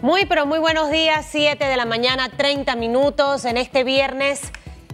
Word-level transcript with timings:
Muy, 0.00 0.26
pero 0.26 0.46
muy 0.46 0.58
buenos 0.58 0.90
días, 0.90 1.26
7 1.30 1.64
de 1.64 1.76
la 1.76 1.84
mañana, 1.84 2.28
30 2.28 2.74
minutos 2.76 3.44
en 3.44 3.56
este 3.56 3.84
viernes 3.84 4.52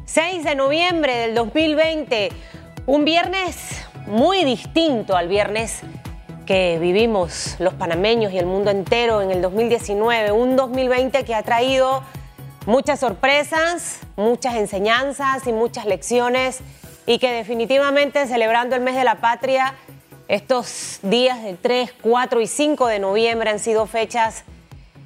6 0.09 0.45
de 0.45 0.55
noviembre 0.55 1.17
del 1.17 1.35
2020. 1.35 2.31
Un 2.87 3.05
viernes 3.05 3.57
muy 4.07 4.45
distinto 4.45 5.17
al 5.17 5.29
viernes 5.29 5.81
que 6.47 6.79
vivimos 6.81 7.57
los 7.59 7.75
panameños 7.75 8.33
y 8.33 8.39
el 8.39 8.47
mundo 8.47 8.71
entero 8.71 9.21
en 9.21 9.31
el 9.31 9.43
2019. 9.43 10.33
Un 10.33 10.57
2020 10.57 11.25
que 11.27 11.35
ha 11.35 11.43
traído 11.43 12.03
muchas 12.65 13.01
sorpresas, 13.01 14.01
muchas 14.17 14.55
enseñanzas 14.57 15.47
y 15.47 15.53
muchas 15.53 15.85
lecciones 15.85 16.61
y 17.05 17.19
que 17.19 17.31
definitivamente 17.31 18.27
celebrando 18.27 18.77
el 18.77 18.83
mes 18.83 18.95
de 18.95 19.05
la 19.05 19.17
patria, 19.17 19.75
estos 20.29 20.99
días 21.03 21.43
del 21.43 21.57
3, 21.57 21.95
4 22.03 22.41
y 22.43 22.47
5 22.47 22.87
de 22.87 22.99
noviembre 22.99 23.49
han 23.49 23.59
sido 23.59 23.87
fechas 23.87 24.45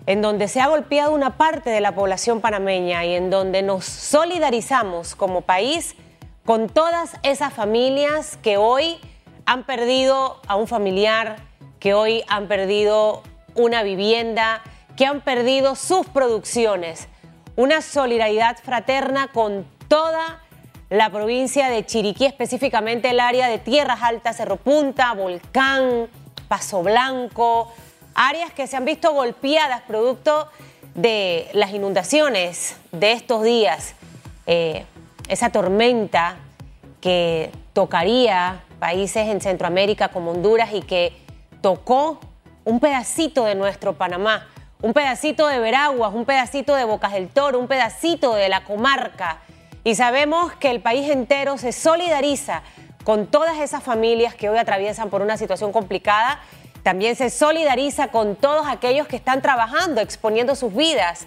en 0.06 0.20
donde 0.20 0.48
se 0.48 0.60
ha 0.60 0.66
golpeado 0.66 1.12
una 1.12 1.36
parte 1.36 1.70
de 1.70 1.80
la 1.80 1.94
población 1.94 2.40
panameña 2.40 3.04
y 3.04 3.14
en 3.14 3.30
donde 3.30 3.62
nos 3.62 3.84
solidarizamos 3.84 5.14
como 5.14 5.42
país 5.42 5.94
con 6.44 6.68
todas 6.68 7.12
esas 7.22 7.52
familias 7.52 8.36
que 8.42 8.56
hoy 8.56 8.98
han 9.46 9.64
perdido 9.64 10.40
a 10.48 10.56
un 10.56 10.66
familiar, 10.66 11.36
que 11.78 11.94
hoy 11.94 12.24
han 12.26 12.48
perdido 12.48 13.22
una 13.54 13.84
vivienda, 13.84 14.60
que 14.96 15.06
han 15.06 15.20
perdido 15.20 15.76
sus 15.76 16.04
producciones. 16.06 17.06
Una 17.54 17.80
solidaridad 17.80 18.56
fraterna 18.58 19.28
con 19.28 19.66
toda 19.86 20.41
la 20.92 21.08
provincia 21.08 21.70
de 21.70 21.86
Chiriquí, 21.86 22.26
específicamente 22.26 23.08
el 23.08 23.20
área 23.20 23.48
de 23.48 23.58
Tierras 23.58 24.02
Altas, 24.02 24.36
Cerro 24.36 24.56
Punta, 24.56 25.14
Volcán, 25.14 26.06
Paso 26.48 26.82
Blanco, 26.82 27.72
áreas 28.14 28.52
que 28.52 28.66
se 28.66 28.76
han 28.76 28.84
visto 28.84 29.14
golpeadas 29.14 29.80
producto 29.82 30.48
de 30.94 31.48
las 31.54 31.70
inundaciones 31.72 32.76
de 32.92 33.12
estos 33.12 33.42
días, 33.42 33.94
eh, 34.46 34.84
esa 35.28 35.48
tormenta 35.48 36.36
que 37.00 37.50
tocaría 37.72 38.60
países 38.78 39.28
en 39.28 39.40
Centroamérica 39.40 40.08
como 40.08 40.32
Honduras 40.32 40.74
y 40.74 40.82
que 40.82 41.14
tocó 41.62 42.20
un 42.66 42.80
pedacito 42.80 43.46
de 43.46 43.54
nuestro 43.54 43.94
Panamá, 43.94 44.46
un 44.82 44.92
pedacito 44.92 45.46
de 45.46 45.58
Veraguas, 45.58 46.12
un 46.12 46.26
pedacito 46.26 46.74
de 46.74 46.84
Bocas 46.84 47.14
del 47.14 47.28
Toro, 47.28 47.58
un 47.58 47.66
pedacito 47.66 48.34
de 48.34 48.50
la 48.50 48.64
comarca. 48.64 49.38
Y 49.84 49.94
sabemos 49.94 50.52
que 50.54 50.70
el 50.70 50.80
país 50.80 51.08
entero 51.10 51.58
se 51.58 51.72
solidariza 51.72 52.62
con 53.04 53.26
todas 53.26 53.58
esas 53.58 53.82
familias 53.82 54.34
que 54.34 54.48
hoy 54.48 54.58
atraviesan 54.58 55.10
por 55.10 55.22
una 55.22 55.36
situación 55.36 55.72
complicada 55.72 56.40
también 56.82 57.14
se 57.16 57.30
solidariza 57.30 58.08
con 58.08 58.36
todos 58.36 58.66
aquellos 58.66 59.06
que 59.06 59.16
están 59.16 59.40
trabajando, 59.40 60.00
exponiendo 60.00 60.56
sus 60.56 60.74
vidas 60.74 61.26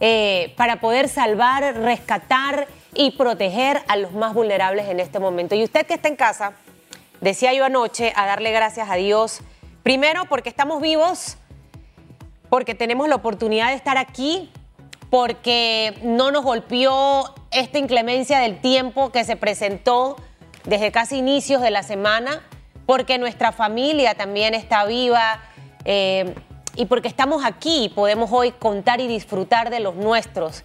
eh, 0.00 0.54
para 0.56 0.80
poder 0.80 1.08
salvar, 1.08 1.76
rescatar 1.76 2.68
y 2.94 3.12
proteger 3.12 3.82
a 3.88 3.96
los 3.96 4.12
más 4.12 4.34
vulnerables 4.34 4.88
en 4.88 5.00
este 5.00 5.18
momento. 5.18 5.54
Y 5.54 5.64
usted 5.64 5.86
que 5.86 5.94
está 5.94 6.08
en 6.08 6.16
casa, 6.16 6.52
decía 7.20 7.52
yo 7.52 7.64
anoche 7.64 8.12
a 8.14 8.26
darle 8.26 8.52
gracias 8.52 8.88
a 8.90 8.94
Dios, 8.94 9.40
primero 9.82 10.24
porque 10.26 10.48
estamos 10.48 10.80
vivos, 10.80 11.36
porque 12.48 12.74
tenemos 12.74 13.08
la 13.08 13.16
oportunidad 13.16 13.68
de 13.68 13.74
estar 13.74 13.98
aquí, 13.98 14.52
porque 15.12 15.98
no 16.00 16.30
nos 16.30 16.42
golpeó 16.42 17.34
esta 17.50 17.78
inclemencia 17.78 18.38
del 18.38 18.62
tiempo 18.62 19.12
que 19.12 19.24
se 19.24 19.36
presentó 19.36 20.16
desde 20.64 20.90
casi 20.90 21.18
inicios 21.18 21.60
de 21.60 21.70
la 21.70 21.82
semana 21.82 22.40
porque 22.86 23.18
nuestra 23.18 23.52
familia 23.52 24.14
también 24.14 24.54
está 24.54 24.86
viva 24.86 25.42
eh, 25.84 26.34
y 26.76 26.86
porque 26.86 27.08
estamos 27.08 27.44
aquí 27.44 27.84
y 27.84 27.88
podemos 27.90 28.32
hoy 28.32 28.52
contar 28.52 29.02
y 29.02 29.06
disfrutar 29.06 29.68
de 29.68 29.80
los 29.80 29.96
nuestros 29.96 30.64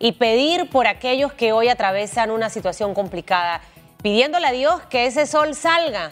y 0.00 0.10
pedir 0.10 0.70
por 0.70 0.88
aquellos 0.88 1.32
que 1.32 1.52
hoy 1.52 1.68
atravesan 1.68 2.32
una 2.32 2.50
situación 2.50 2.94
complicada, 2.94 3.60
pidiéndole 4.02 4.48
a 4.48 4.50
Dios 4.52 4.80
que 4.90 5.06
ese 5.06 5.24
sol 5.24 5.54
salga, 5.54 6.10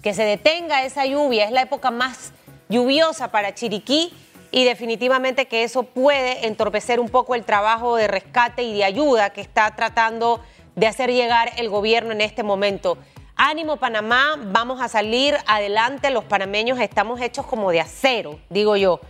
que 0.00 0.14
se 0.14 0.22
detenga 0.22 0.84
esa 0.84 1.04
lluvia, 1.06 1.46
es 1.46 1.50
la 1.50 1.62
época 1.62 1.90
más 1.90 2.30
lluviosa 2.68 3.32
para 3.32 3.52
Chiriquí 3.52 4.12
y 4.56 4.64
definitivamente 4.64 5.48
que 5.48 5.64
eso 5.64 5.82
puede 5.82 6.46
entorpecer 6.46 6.98
un 6.98 7.10
poco 7.10 7.34
el 7.34 7.44
trabajo 7.44 7.96
de 7.96 8.08
rescate 8.08 8.62
y 8.62 8.72
de 8.72 8.84
ayuda 8.84 9.28
que 9.28 9.42
está 9.42 9.76
tratando 9.76 10.40
de 10.74 10.86
hacer 10.86 11.12
llegar 11.12 11.52
el 11.58 11.68
gobierno 11.68 12.12
en 12.12 12.22
este 12.22 12.42
momento. 12.42 12.96
Ánimo 13.36 13.76
Panamá, 13.76 14.36
vamos 14.46 14.80
a 14.80 14.88
salir 14.88 15.36
adelante, 15.46 16.08
los 16.08 16.24
panameños 16.24 16.80
estamos 16.80 17.20
hechos 17.20 17.44
como 17.44 17.70
de 17.70 17.82
acero, 17.82 18.40
digo 18.48 18.78
yo, 18.78 19.00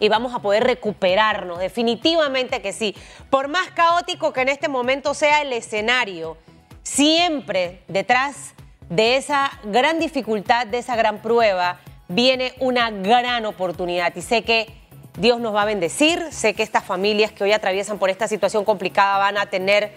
y 0.00 0.08
vamos 0.08 0.34
a 0.34 0.40
poder 0.40 0.64
recuperarnos, 0.64 1.60
definitivamente 1.60 2.60
que 2.60 2.72
sí. 2.72 2.92
Por 3.30 3.46
más 3.46 3.70
caótico 3.70 4.32
que 4.32 4.40
en 4.40 4.48
este 4.48 4.66
momento 4.66 5.14
sea 5.14 5.42
el 5.42 5.52
escenario, 5.52 6.38
siempre 6.82 7.84
detrás 7.86 8.52
de 8.88 9.16
esa 9.16 9.52
gran 9.62 10.00
dificultad, 10.00 10.66
de 10.66 10.78
esa 10.78 10.96
gran 10.96 11.22
prueba, 11.22 11.78
viene 12.08 12.54
una 12.58 12.90
gran 12.90 13.46
oportunidad 13.46 14.16
y 14.16 14.22
sé 14.22 14.42
que 14.42 14.77
Dios 15.18 15.40
nos 15.40 15.52
va 15.52 15.62
a 15.62 15.64
bendecir, 15.64 16.24
sé 16.30 16.54
que 16.54 16.62
estas 16.62 16.84
familias 16.84 17.32
que 17.32 17.42
hoy 17.42 17.50
atraviesan 17.50 17.98
por 17.98 18.08
esta 18.08 18.28
situación 18.28 18.64
complicada 18.64 19.18
van 19.18 19.36
a 19.36 19.46
tener 19.46 19.92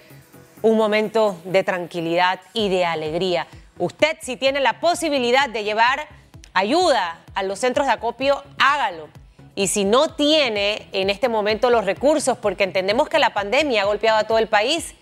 un 0.64 0.78
momento 0.78 1.40
de 1.46 1.64
tranquilidad 1.64 2.40
y 2.54 2.70
de 2.70 2.86
alegría. 2.86 3.46
Usted 3.78 4.18
si 4.22 4.36
tiene 4.36 4.59
la 4.59 4.80
posibilidad 4.80 5.48
de 5.48 5.64
llevar 5.64 6.08
ayuda 6.54 7.20
a 7.36 7.44
los 7.44 7.59
centros 7.59 7.86
de 7.86 7.94
acopio, 7.94 8.44
hágalo. 8.58 9.09
Y 9.54 9.68
si 9.68 9.84
no 9.84 10.16
tiene 10.16 10.88
en 10.92 11.12
este 11.12 11.30
momento 11.30 11.70
los 11.70 11.86
recursos, 11.86 12.36
porque 12.40 12.64
entendemos 12.64 13.08
que 13.08 13.20
la 13.20 13.32
pandemia 13.32 13.84
ha 13.84 13.86
golpeado 13.86 14.18
a 14.18 14.24
todo 14.24 14.40
el 14.40 14.48
país, 14.48 14.96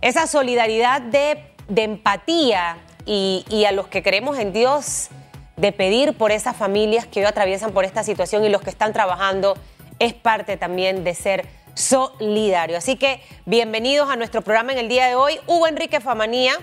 esa 0.00 0.26
solidaridad 0.26 1.02
de, 1.02 1.42
empatía 1.76 2.78
y, 3.04 3.64
a 3.68 3.72
los 3.72 3.88
que 3.88 4.02
creemos 4.02 4.38
en 4.38 4.54
Dios, 4.54 5.10
de 5.58 5.72
pedir 5.72 6.14
por 6.14 6.30
esas 6.30 6.56
familias 6.56 7.06
que 7.06 7.20
hoy 7.20 7.26
atraviesan 7.26 7.72
por 7.72 7.84
esta 7.84 8.02
situación 8.04 8.44
y 8.44 8.48
los 8.48 8.62
que 8.62 8.70
están 8.70 8.92
trabajando, 8.92 9.58
es 9.98 10.14
parte 10.14 10.56
también 10.56 11.02
de 11.04 11.14
ser 11.14 11.46
solidario. 11.74 12.78
Así 12.78 12.96
que 12.96 13.20
bienvenidos 13.44 14.08
a 14.08 14.16
nuestro 14.16 14.42
programa 14.42 14.72
en 14.72 14.78
el 14.78 14.88
día 14.88 15.06
de 15.06 15.16
hoy. 15.16 15.40
Hugo 15.48 15.66
Enrique 15.66 16.00
Famanía 16.00 16.54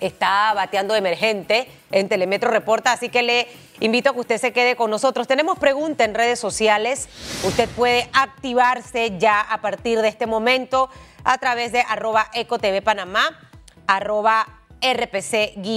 está 0.00 0.54
bateando 0.54 0.94
de 0.94 1.00
emergente 1.00 1.68
en 1.90 2.08
Telemetro 2.08 2.50
Reporta, 2.50 2.92
así 2.92 3.10
que 3.10 3.22
le 3.22 3.46
invito 3.80 4.08
a 4.10 4.14
que 4.14 4.20
usted 4.20 4.38
se 4.38 4.52
quede 4.54 4.74
con 4.74 4.90
nosotros. 4.90 5.26
Tenemos 5.26 5.58
pregunta 5.58 6.04
en 6.04 6.14
redes 6.14 6.38
sociales. 6.38 7.10
Usted 7.44 7.68
puede 7.70 8.08
activarse 8.14 9.18
ya 9.18 9.40
a 9.40 9.60
partir 9.60 10.00
de 10.00 10.08
este 10.08 10.26
momento 10.26 10.88
a 11.24 11.36
través 11.36 11.72
de 11.72 11.82
arroba 11.86 12.30
ecotv 12.32 12.82
panamá, 12.82 13.38
arroba 13.86 14.46
rpc-radio. 14.80 15.68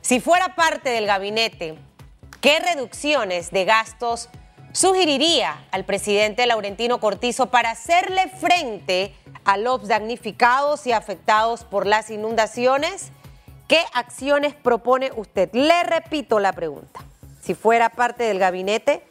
Si 0.00 0.20
fuera 0.20 0.54
parte 0.54 0.90
del 0.90 1.06
gabinete, 1.06 1.76
¿qué 2.40 2.60
reducciones 2.60 3.50
de 3.50 3.64
gastos 3.64 4.28
sugeriría 4.72 5.66
al 5.70 5.84
presidente 5.84 6.46
Laurentino 6.46 7.00
Cortizo 7.00 7.46
para 7.50 7.72
hacerle 7.72 8.28
frente 8.28 9.14
a 9.44 9.56
los 9.56 9.88
damnificados 9.88 10.86
y 10.86 10.92
afectados 10.92 11.64
por 11.64 11.86
las 11.86 12.10
inundaciones? 12.10 13.10
¿Qué 13.66 13.80
acciones 13.92 14.54
propone 14.54 15.10
usted? 15.16 15.50
Le 15.52 15.82
repito 15.82 16.38
la 16.38 16.52
pregunta. 16.52 17.00
Si 17.42 17.54
fuera 17.54 17.90
parte 17.90 18.24
del 18.24 18.38
gabinete, 18.38 19.02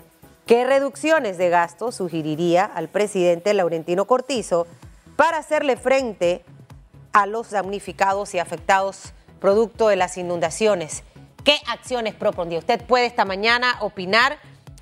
¿qué 0.46 0.66
reducciones 0.66 1.38
de 1.38 1.50
gastos 1.50 1.96
sugeriría 1.96 2.66
al 2.66 2.88
presidente 2.88 3.54
Laurentino 3.54 4.06
Cortizo 4.06 4.68
para 5.16 5.38
hacerle 5.38 5.76
frente 5.76 6.44
a 7.12 7.26
los 7.26 7.52
damnificados 7.52 8.34
y 8.34 8.40
afectados 8.40 9.14
producto 9.38 9.88
de 9.88 9.96
las 9.96 10.18
inundaciones? 10.18 11.04
¿Qué 11.44 11.58
acciones 11.68 12.14
propondría? 12.14 12.60
Usted 12.60 12.82
puede 12.84 13.06
esta 13.06 13.26
mañana 13.26 13.78
opinar 13.80 14.38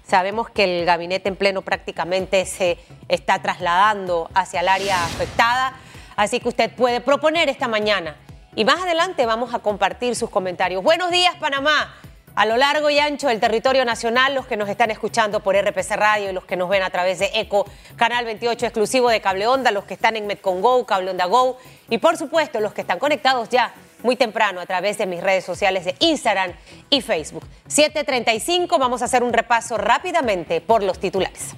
Sabemos 0.08 0.52
que 0.52 0.64
el 0.64 0.86
gabinete 0.86 1.30
en 1.30 1.36
pleno 1.36 1.64
prácticamente 1.64 2.46
se 2.46 2.78
está 3.08 3.42
trasladando 3.42 4.30
hacia 4.36 4.60
el 4.60 4.68
área 4.68 5.04
afectada, 5.04 5.74
así 6.16 6.40
que 6.40 6.50
usted 6.50 6.72
puede 6.72 7.02
proponer 7.02 7.50
esta 7.50 7.68
mañana. 7.68 8.16
Y 8.56 8.66
más 8.66 8.84
adelante 8.84 9.26
vamos 9.26 9.56
a 9.56 9.60
compartir 9.60 10.16
sus 10.16 10.30
comentarios. 10.30 10.84
Buenos 10.84 11.10
días, 11.10 11.36
Panamá. 11.40 11.96
A 12.36 12.46
lo 12.46 12.56
largo 12.56 12.90
y 12.92 13.00
ancho 13.00 13.30
del 13.30 13.40
territorio 13.40 13.84
nacional, 13.84 14.36
los 14.36 14.46
que 14.46 14.58
nos 14.58 14.70
están 14.70 14.92
escuchando 14.92 15.40
por 15.40 15.56
RPC 15.56 15.96
Radio 15.96 16.30
y 16.30 16.34
los 16.34 16.46
que 16.46 16.56
nos 16.56 16.70
ven 16.70 16.84
a 16.84 16.92
través 16.92 17.18
de 17.18 17.32
ECO, 17.34 17.66
Canal 17.96 18.26
28 18.26 18.66
exclusivo 18.66 19.10
de 19.10 19.22
Cable 19.22 19.48
Onda, 19.48 19.72
los 19.72 19.86
que 19.86 19.96
están 19.96 20.18
en 20.18 20.28
Metcon 20.28 20.62
Go, 20.62 20.86
Cable 20.86 21.12
Onda 21.12 21.26
Go 21.26 21.58
y 21.90 21.98
por 21.98 22.18
supuesto 22.18 22.60
los 22.60 22.74
que 22.74 22.82
están 22.82 23.00
conectados 23.00 23.50
ya 23.50 23.74
muy 24.06 24.16
temprano 24.16 24.62
a 24.62 24.66
través 24.66 24.98
de 24.98 25.08
mis 25.08 25.20
redes 25.20 25.44
sociales 25.44 25.84
de 25.84 25.96
Instagram 26.00 26.54
y 26.90 27.02
Facebook. 27.02 27.44
7.35, 27.68 28.80
vamos 28.80 29.02
a 29.02 29.06
hacer 29.06 29.24
un 29.24 29.34
repaso 29.34 29.78
rápidamente 29.78 30.62
por 30.62 30.84
los 30.84 31.00
titulares. 31.00 31.56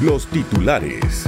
Los 0.00 0.26
titulares. 0.28 1.26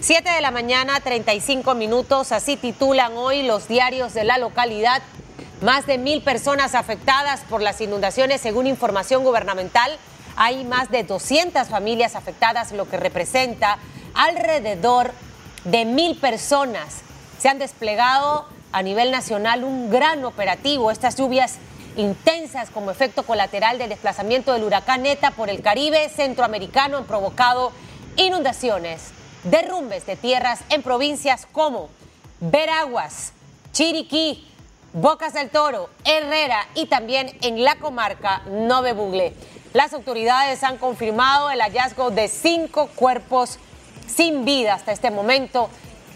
7 0.00 0.28
de 0.28 0.40
la 0.40 0.50
mañana, 0.50 1.00
35 1.00 1.74
minutos, 1.74 2.32
así 2.32 2.56
titulan 2.56 3.12
hoy 3.16 3.42
los 3.42 3.68
diarios 3.68 4.14
de 4.14 4.24
la 4.24 4.38
localidad. 4.38 5.02
Más 5.60 5.86
de 5.86 5.98
mil 5.98 6.22
personas 6.22 6.74
afectadas 6.74 7.40
por 7.48 7.62
las 7.62 7.80
inundaciones, 7.80 8.40
según 8.40 8.66
información 8.66 9.22
gubernamental. 9.22 9.96
Hay 10.36 10.64
más 10.64 10.90
de 10.90 11.04
200 11.04 11.68
familias 11.68 12.16
afectadas, 12.16 12.72
lo 12.72 12.88
que 12.88 12.96
representa 12.96 13.78
alrededor 14.14 15.12
de 15.64 15.84
mil 15.84 16.16
personas. 16.16 17.00
Se 17.38 17.48
han 17.48 17.58
desplegado 17.58 18.46
a 18.72 18.82
nivel 18.82 19.10
nacional 19.10 19.64
un 19.64 19.90
gran 19.90 20.24
operativo. 20.24 20.90
Estas 20.90 21.16
lluvias 21.16 21.56
intensas 21.96 22.70
como 22.70 22.90
efecto 22.90 23.22
colateral 23.24 23.78
del 23.78 23.88
desplazamiento 23.88 24.52
del 24.52 24.64
huracán 24.64 25.06
ETA 25.06 25.30
por 25.30 25.48
el 25.48 25.62
Caribe 25.62 26.08
centroamericano 26.08 26.98
han 26.98 27.04
provocado 27.04 27.72
inundaciones, 28.16 29.10
derrumbes 29.44 30.06
de 30.06 30.16
tierras 30.16 30.60
en 30.70 30.82
provincias 30.82 31.46
como 31.52 31.88
Veraguas, 32.40 33.32
Chiriquí, 33.72 34.48
Bocas 34.92 35.34
del 35.34 35.50
Toro, 35.50 35.90
Herrera 36.04 36.66
y 36.74 36.86
también 36.86 37.36
en 37.42 37.64
la 37.64 37.76
comarca 37.76 38.42
Nove 38.46 38.92
Bugle. 38.92 39.34
Las 39.72 39.92
autoridades 39.92 40.62
han 40.62 40.78
confirmado 40.78 41.50
el 41.50 41.60
hallazgo 41.60 42.10
de 42.10 42.28
cinco 42.28 42.88
cuerpos 42.94 43.58
sin 44.06 44.44
vida 44.44 44.74
hasta 44.74 44.92
este 44.92 45.10
momento 45.10 45.68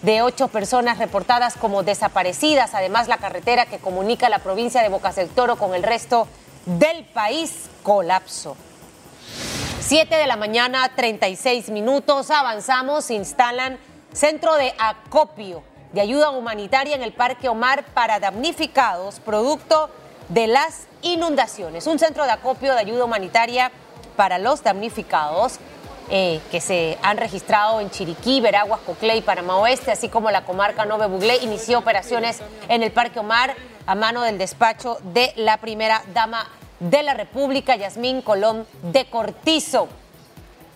de 0.02 0.22
ocho 0.22 0.48
personas 0.48 0.98
reportadas 0.98 1.54
como 1.56 1.82
desaparecidas. 1.82 2.74
Además, 2.74 3.08
la 3.08 3.18
carretera 3.18 3.66
que 3.66 3.78
comunica 3.78 4.28
la 4.28 4.38
provincia 4.38 4.82
de 4.82 4.88
Bocas 4.88 5.16
del 5.16 5.28
Toro 5.28 5.56
con 5.56 5.74
el 5.74 5.82
resto 5.82 6.28
del 6.66 7.04
país 7.04 7.68
colapsó. 7.82 8.56
Siete 9.80 10.16
de 10.16 10.26
la 10.26 10.36
mañana, 10.36 10.90
36 10.94 11.70
minutos. 11.70 12.30
Avanzamos, 12.30 13.10
instalan 13.10 13.78
centro 14.12 14.54
de 14.56 14.74
acopio 14.78 15.62
de 15.92 16.00
ayuda 16.00 16.30
humanitaria 16.30 16.94
en 16.94 17.02
el 17.02 17.12
Parque 17.12 17.48
Omar 17.48 17.84
para 17.94 18.20
damnificados 18.20 19.20
producto 19.20 19.90
de 20.28 20.46
las 20.46 20.86
inundaciones. 21.02 21.86
Un 21.86 21.98
centro 21.98 22.24
de 22.24 22.32
acopio 22.32 22.74
de 22.74 22.80
ayuda 22.80 23.04
humanitaria 23.04 23.72
para 24.16 24.38
los 24.38 24.62
damnificados 24.62 25.58
eh, 26.10 26.40
que 26.50 26.60
se 26.60 26.98
han 27.02 27.16
registrado 27.16 27.80
en 27.80 27.90
Chiriquí, 27.90 28.40
Veraguas, 28.40 28.80
Coclé 28.80 29.16
y 29.16 29.22
Panamá 29.22 29.58
Oeste, 29.58 29.90
así 29.90 30.08
como 30.08 30.30
la 30.30 30.44
comarca 30.44 30.84
Nove 30.84 31.06
Buglé, 31.06 31.36
inició 31.42 31.78
operaciones 31.78 32.40
en 32.68 32.82
el 32.82 32.92
Parque 32.92 33.20
Omar 33.20 33.54
a 33.86 33.94
mano 33.94 34.22
del 34.22 34.38
despacho 34.38 34.98
de 35.02 35.32
la 35.36 35.58
primera 35.58 36.02
dama 36.14 36.48
de 36.80 37.02
la 37.02 37.14
República, 37.14 37.76
Yasmín 37.76 38.22
Colón 38.22 38.66
de 38.82 39.06
Cortizo. 39.06 39.88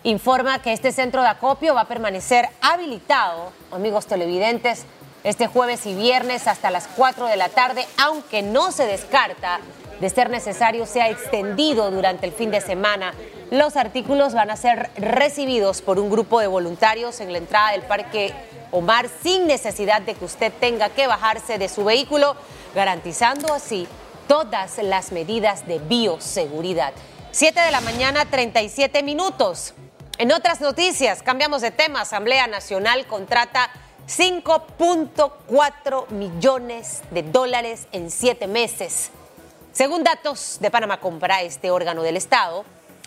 Informa 0.03 0.61
que 0.61 0.73
este 0.73 0.91
centro 0.91 1.21
de 1.21 1.29
acopio 1.29 1.73
va 1.73 1.81
a 1.81 1.87
permanecer 1.87 2.49
habilitado, 2.61 3.51
amigos 3.71 4.05
televidentes, 4.05 4.85
este 5.23 5.47
jueves 5.47 5.85
y 5.85 5.95
viernes 5.95 6.47
hasta 6.47 6.69
las 6.69 6.87
4 6.95 7.27
de 7.27 7.37
la 7.37 7.49
tarde, 7.49 7.85
aunque 7.97 8.41
no 8.41 8.71
se 8.71 8.85
descarta 8.85 9.59
de 9.99 10.09
ser 10.09 10.29
necesario 10.29 10.85
sea 10.85 11.09
extendido 11.09 11.89
durante 11.89 12.25
el 12.25 12.33
fin 12.33 12.51
de 12.51 12.59
semana. 12.59 13.13
Los 13.51 13.75
artículos 13.75 14.33
van 14.33 14.49
a 14.49 14.55
ser 14.55 14.89
recibidos 14.95 15.81
por 15.81 15.99
un 15.99 16.09
grupo 16.09 16.39
de 16.39 16.47
voluntarios 16.47 17.21
en 17.21 17.31
la 17.31 17.37
entrada 17.37 17.71
del 17.71 17.83
Parque 17.83 18.33
Omar 18.71 19.07
sin 19.21 19.45
necesidad 19.45 20.01
de 20.01 20.15
que 20.15 20.25
usted 20.25 20.51
tenga 20.59 20.89
que 20.89 21.05
bajarse 21.05 21.59
de 21.59 21.69
su 21.69 21.83
vehículo, 21.83 22.35
garantizando 22.73 23.53
así 23.53 23.87
todas 24.27 24.77
las 24.79 25.11
medidas 25.11 25.67
de 25.67 25.79
bioseguridad. 25.79 26.93
7 27.31 27.59
de 27.59 27.71
la 27.71 27.81
mañana, 27.81 28.25
37 28.25 29.03
minutos. 29.03 29.73
En 30.17 30.31
otras 30.31 30.61
noticias, 30.61 31.21
cambiamos 31.21 31.61
de 31.61 31.71
tema. 31.71 32.01
Asamblea 32.01 32.47
Nacional 32.47 33.05
contrata 33.07 33.69
5.4 34.07 36.09
millones 36.09 37.01
de 37.11 37.23
dólares 37.23 37.87
en 37.91 38.09
siete 38.09 38.47
meses. 38.47 39.11
Según 39.71 40.03
datos 40.03 40.57
de 40.59 40.69
Panamá 40.69 40.99
Compra, 40.99 41.41
este 41.41 41.71
órgano 41.71 42.03
del 42.03 42.17
Estado 42.17 42.63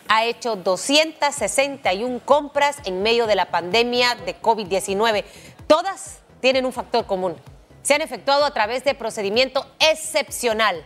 ha 0.08 0.24
hecho 0.24 0.56
261 0.56 2.20
compras 2.24 2.78
en 2.84 3.02
medio 3.02 3.26
de 3.26 3.34
la 3.34 3.50
pandemia 3.50 4.14
de 4.14 4.40
COVID-19. 4.40 5.24
Todas 5.66 6.20
tienen 6.40 6.66
un 6.66 6.72
factor 6.72 7.06
común. 7.06 7.36
Se 7.82 7.94
han 7.94 8.02
efectuado 8.02 8.44
a 8.44 8.52
través 8.52 8.84
de 8.84 8.94
procedimiento 8.94 9.66
excepcional. 9.78 10.84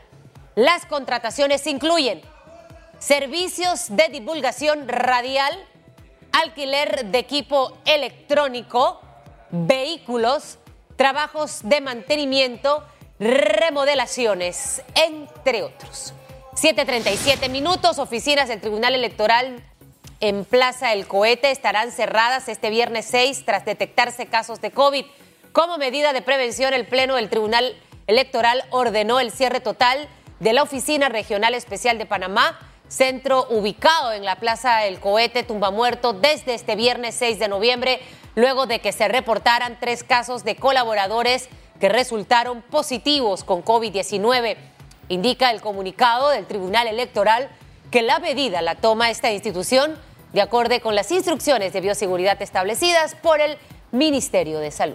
Las 0.55 0.87
contrataciones 0.87 1.67
incluyen 1.67 2.23
servicios 2.99 3.87
de 3.89 4.09
divulgación 4.09 4.87
radial, 4.89 5.59
alquiler 6.33 7.07
de 7.07 7.19
equipo 7.19 7.77
electrónico, 7.87 9.01
vehículos, 9.51 10.59
trabajos 10.97 11.61
de 11.65 11.81
mantenimiento, 11.81 12.85
remodelaciones, 13.19 14.83
entre 14.95 15.63
otros. 15.63 16.13
7.37 16.55 17.49
minutos, 17.49 17.99
oficinas 17.99 18.49
del 18.49 18.61
Tribunal 18.61 18.95
Electoral 18.95 19.63
en 20.19 20.45
Plaza 20.45 20.93
El 20.93 21.07
Cohete 21.07 21.51
estarán 21.51 21.93
cerradas 21.93 22.49
este 22.49 22.71
viernes 22.71 23.07
6 23.07 23.45
tras 23.47 23.65
detectarse 23.65 24.27
casos 24.27 24.61
de 24.61 24.73
COVID. 24.73 25.05
Como 25.53 25.79
medida 25.79 26.13
de 26.13 26.23
prevención, 26.23 26.75
el 26.75 26.87
Pleno 26.87 27.15
del 27.15 27.31
Tribunal 27.31 27.77
Electoral 28.09 28.65
ordenó 28.71 29.21
el 29.21 29.31
cierre 29.31 29.61
total 29.61 30.09
de 30.41 30.53
la 30.53 30.65
Oficina 30.65 31.09
Regional 31.09 31.55
Especial 31.55 31.99
de 31.99 32.07
Panamá, 32.07 32.59
centro 32.89 33.47
ubicado 33.49 34.13
en 34.13 34.25
la 34.25 34.37
Plaza 34.37 34.87
El 34.87 34.99
Cohete 34.99 35.45
Tumba 35.45 35.71
Muerto 35.71 36.13
desde 36.13 36.55
este 36.55 36.75
viernes 36.75 37.15
6 37.15 37.39
de 37.39 37.49
noviembre 37.49 38.01
luego 38.35 38.67
de 38.67 38.81
que 38.81 38.93
se 38.93 39.07
reportaran 39.07 39.79
tres 39.81 40.03
casos 40.03 40.43
de 40.43 40.57
colaboradores 40.57 41.49
que 41.79 41.89
resultaron 41.89 42.63
positivos 42.63 43.45
con 43.45 43.65
COVID-19. 43.65 44.57
Indica 45.11 45.51
el 45.51 45.61
comunicado 45.61 46.29
del 46.31 46.47
Tribunal 46.47 46.87
Electoral 46.87 47.49
que 47.91 48.01
la 48.01 48.21
medida 48.21 48.63
la 48.63 48.77
toma 48.77 49.11
esta 49.11 49.33
institución 49.33 49.99
de 50.33 50.41
acuerdo 50.41 50.81
con 50.81 50.95
las 50.95 51.11
instrucciones 51.11 51.73
de 51.73 51.81
bioseguridad 51.81 52.41
establecidas 52.41 53.17
por 53.17 53.41
el 53.41 53.59
Ministerio 53.91 54.61
de 54.61 54.71
Salud. 54.71 54.95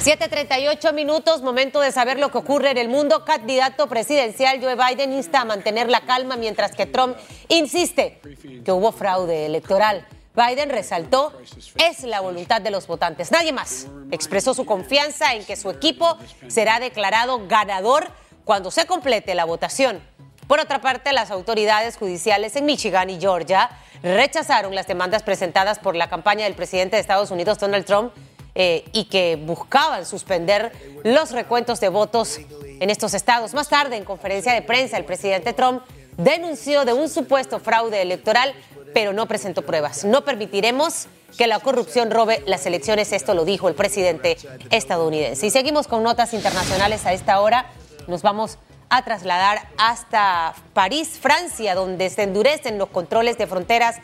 7.38 0.00 0.94
minutos, 0.94 1.42
momento 1.42 1.80
de 1.80 1.90
saber 1.90 2.20
lo 2.20 2.30
que 2.30 2.38
ocurre 2.38 2.70
en 2.70 2.78
el 2.78 2.88
mundo. 2.88 3.24
Candidato 3.24 3.88
presidencial 3.88 4.60
Joe 4.62 4.76
Biden 4.76 5.12
insta 5.12 5.40
a 5.40 5.44
mantener 5.44 5.90
la 5.90 6.02
calma 6.02 6.36
mientras 6.36 6.76
que 6.76 6.86
Trump 6.86 7.16
insiste 7.48 8.20
que 8.64 8.70
hubo 8.70 8.92
fraude 8.92 9.46
electoral. 9.46 10.06
Biden 10.36 10.70
resaltó, 10.70 11.32
es 11.76 12.04
la 12.04 12.20
voluntad 12.20 12.60
de 12.60 12.70
los 12.70 12.86
votantes. 12.86 13.32
Nadie 13.32 13.52
más 13.52 13.88
expresó 14.12 14.54
su 14.54 14.64
confianza 14.64 15.34
en 15.34 15.44
que 15.44 15.56
su 15.56 15.70
equipo 15.70 16.16
será 16.46 16.78
declarado 16.78 17.48
ganador 17.48 18.08
cuando 18.44 18.70
se 18.70 18.86
complete 18.86 19.34
la 19.34 19.44
votación. 19.44 20.00
Por 20.46 20.60
otra 20.60 20.80
parte, 20.80 21.12
las 21.12 21.30
autoridades 21.30 21.96
judiciales 21.96 22.54
en 22.56 22.66
Michigan 22.66 23.08
y 23.08 23.18
Georgia 23.18 23.70
rechazaron 24.02 24.74
las 24.74 24.86
demandas 24.86 25.22
presentadas 25.22 25.78
por 25.78 25.96
la 25.96 26.08
campaña 26.08 26.44
del 26.44 26.54
presidente 26.54 26.96
de 26.96 27.00
Estados 27.00 27.30
Unidos, 27.30 27.58
Donald 27.58 27.86
Trump, 27.86 28.12
eh, 28.54 28.84
y 28.92 29.06
que 29.06 29.36
buscaban 29.36 30.06
suspender 30.06 30.72
los 31.02 31.32
recuentos 31.32 31.80
de 31.80 31.88
votos 31.88 32.38
en 32.38 32.90
estos 32.90 33.14
estados. 33.14 33.54
Más 33.54 33.68
tarde, 33.68 33.96
en 33.96 34.04
conferencia 34.04 34.52
de 34.52 34.62
prensa, 34.62 34.96
el 34.96 35.04
presidente 35.04 35.54
Trump 35.54 35.82
denunció 36.16 36.84
de 36.84 36.92
un 36.92 37.08
supuesto 37.08 37.58
fraude 37.58 38.00
electoral 38.00 38.54
pero 38.94 39.12
no 39.12 39.26
presentó 39.26 39.62
pruebas. 39.62 40.04
No 40.04 40.24
permitiremos 40.24 41.08
que 41.36 41.48
la 41.48 41.58
corrupción 41.58 42.10
robe 42.10 42.42
las 42.46 42.64
elecciones, 42.64 43.12
esto 43.12 43.34
lo 43.34 43.44
dijo 43.44 43.68
el 43.68 43.74
presidente 43.74 44.38
estadounidense. 44.70 45.46
Y 45.46 45.50
seguimos 45.50 45.88
con 45.88 46.02
notas 46.02 46.32
internacionales 46.32 47.04
a 47.04 47.12
esta 47.12 47.40
hora. 47.40 47.66
Nos 48.06 48.22
vamos 48.22 48.58
a 48.90 49.02
trasladar 49.02 49.66
hasta 49.78 50.54
París, 50.72 51.18
Francia, 51.20 51.74
donde 51.74 52.10
se 52.10 52.22
endurecen 52.22 52.78
los 52.78 52.88
controles 52.88 53.38
de 53.38 53.46
fronteras 53.46 53.96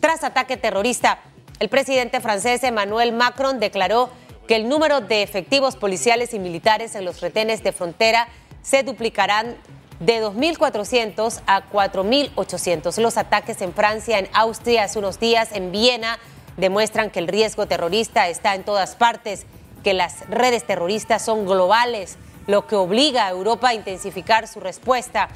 tras 0.00 0.24
ataque 0.24 0.56
terrorista. 0.56 1.18
El 1.58 1.68
presidente 1.68 2.20
francés 2.20 2.62
Emmanuel 2.62 3.12
Macron 3.12 3.58
declaró 3.58 4.10
que 4.46 4.56
el 4.56 4.68
número 4.68 5.00
de 5.00 5.22
efectivos 5.22 5.76
policiales 5.76 6.34
y 6.34 6.38
militares 6.38 6.94
en 6.94 7.04
los 7.04 7.20
retenes 7.20 7.62
de 7.62 7.72
frontera 7.72 8.28
se 8.62 8.82
duplicarán 8.82 9.56
de 10.00 10.22
2.400 10.22 11.40
a 11.46 11.68
4.800. 11.70 13.00
Los 13.00 13.16
ataques 13.16 13.60
en 13.62 13.72
Francia, 13.72 14.18
en 14.18 14.28
Austria, 14.32 14.84
hace 14.84 14.98
unos 14.98 15.18
días, 15.18 15.50
en 15.52 15.72
Viena, 15.72 16.18
demuestran 16.56 17.10
que 17.10 17.18
el 17.18 17.28
riesgo 17.28 17.66
terrorista 17.66 18.28
está 18.28 18.54
en 18.54 18.64
todas 18.64 18.94
partes, 18.96 19.46
que 19.82 19.94
las 19.94 20.28
redes 20.28 20.66
terroristas 20.66 21.24
son 21.24 21.46
globales, 21.46 22.18
lo 22.46 22.66
que 22.66 22.76
obliga 22.76 23.26
a 23.26 23.30
Europa 23.30 23.68
a 23.68 23.74
intensificar 23.74 24.48
su 24.48 24.60
respuesta. 24.60 25.28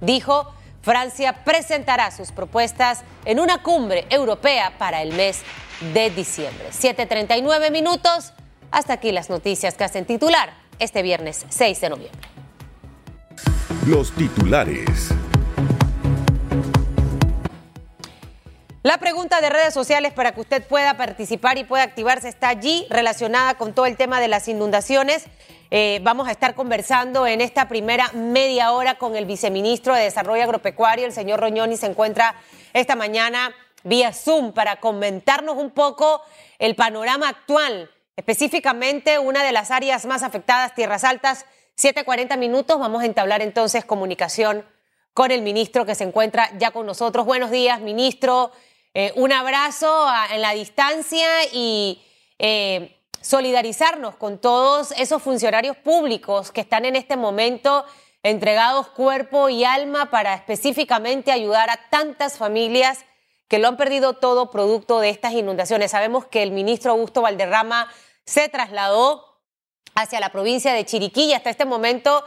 Dijo, 0.00 0.52
Francia 0.82 1.44
presentará 1.44 2.10
sus 2.10 2.30
propuestas 2.32 3.04
en 3.24 3.40
una 3.40 3.62
cumbre 3.62 4.06
europea 4.10 4.74
para 4.78 5.02
el 5.02 5.14
mes 5.14 5.42
de 5.94 6.10
diciembre. 6.10 6.68
7.39 6.70 7.70
minutos. 7.70 8.32
Hasta 8.70 8.94
aquí 8.94 9.12
las 9.12 9.30
noticias 9.30 9.74
que 9.74 9.84
hacen 9.84 10.04
titular 10.04 10.52
este 10.78 11.02
viernes 11.02 11.46
6 11.48 11.80
de 11.80 11.88
noviembre. 11.88 12.28
Los 13.86 14.12
titulares. 14.12 15.14
La 18.84 18.98
pregunta 18.98 19.40
de 19.40 19.48
redes 19.48 19.72
sociales 19.72 20.12
para 20.12 20.32
que 20.32 20.42
usted 20.42 20.62
pueda 20.62 20.98
participar 20.98 21.56
y 21.56 21.64
pueda 21.64 21.84
activarse 21.84 22.28
está 22.28 22.50
allí 22.50 22.86
relacionada 22.90 23.54
con 23.54 23.72
todo 23.72 23.86
el 23.86 23.96
tema 23.96 24.20
de 24.20 24.28
las 24.28 24.46
inundaciones. 24.46 25.24
Eh, 25.70 26.00
vamos 26.02 26.28
a 26.28 26.32
estar 26.32 26.54
conversando 26.54 27.26
en 27.26 27.40
esta 27.40 27.66
primera 27.66 28.10
media 28.12 28.72
hora 28.72 28.96
con 28.96 29.16
el 29.16 29.24
viceministro 29.24 29.94
de 29.94 30.02
Desarrollo 30.02 30.42
Agropecuario, 30.42 31.06
el 31.06 31.12
señor 31.12 31.40
Roñoni, 31.40 31.78
se 31.78 31.86
encuentra 31.86 32.34
esta 32.74 32.94
mañana 32.94 33.54
vía 33.84 34.12
Zoom 34.12 34.52
para 34.52 34.76
comentarnos 34.80 35.56
un 35.56 35.70
poco 35.70 36.20
el 36.58 36.76
panorama 36.76 37.30
actual, 37.30 37.90
específicamente 38.16 39.18
una 39.18 39.44
de 39.44 39.52
las 39.52 39.70
áreas 39.70 40.04
más 40.04 40.22
afectadas, 40.22 40.74
Tierras 40.74 41.04
Altas, 41.04 41.46
7.40 41.78 42.36
minutos. 42.36 42.78
Vamos 42.78 43.02
a 43.02 43.06
entablar 43.06 43.40
entonces 43.40 43.86
comunicación 43.86 44.62
con 45.14 45.30
el 45.30 45.40
ministro 45.40 45.86
que 45.86 45.94
se 45.94 46.04
encuentra 46.04 46.50
ya 46.58 46.70
con 46.70 46.84
nosotros. 46.84 47.24
Buenos 47.24 47.50
días, 47.50 47.80
ministro. 47.80 48.52
Eh, 48.96 49.12
un 49.16 49.32
abrazo 49.32 50.06
en 50.30 50.40
la 50.40 50.52
distancia 50.52 51.26
y 51.52 52.00
eh, 52.38 52.96
solidarizarnos 53.20 54.14
con 54.14 54.38
todos 54.38 54.92
esos 54.92 55.20
funcionarios 55.20 55.76
públicos 55.76 56.52
que 56.52 56.60
están 56.60 56.84
en 56.84 56.94
este 56.94 57.16
momento 57.16 57.84
entregados 58.22 58.86
cuerpo 58.86 59.48
y 59.48 59.64
alma 59.64 60.10
para 60.10 60.34
específicamente 60.34 61.32
ayudar 61.32 61.70
a 61.70 61.80
tantas 61.90 62.38
familias 62.38 63.04
que 63.48 63.58
lo 63.58 63.66
han 63.66 63.76
perdido 63.76 64.14
todo 64.14 64.52
producto 64.52 65.00
de 65.00 65.10
estas 65.10 65.32
inundaciones. 65.32 65.90
Sabemos 65.90 66.26
que 66.26 66.44
el 66.44 66.52
ministro 66.52 66.92
Augusto 66.92 67.20
Valderrama 67.20 67.92
se 68.24 68.48
trasladó 68.48 69.40
hacia 69.96 70.20
la 70.20 70.30
provincia 70.30 70.72
de 70.72 70.86
Chiriquí 70.86 71.24
y 71.24 71.32
hasta 71.34 71.50
este 71.50 71.64
momento 71.64 72.24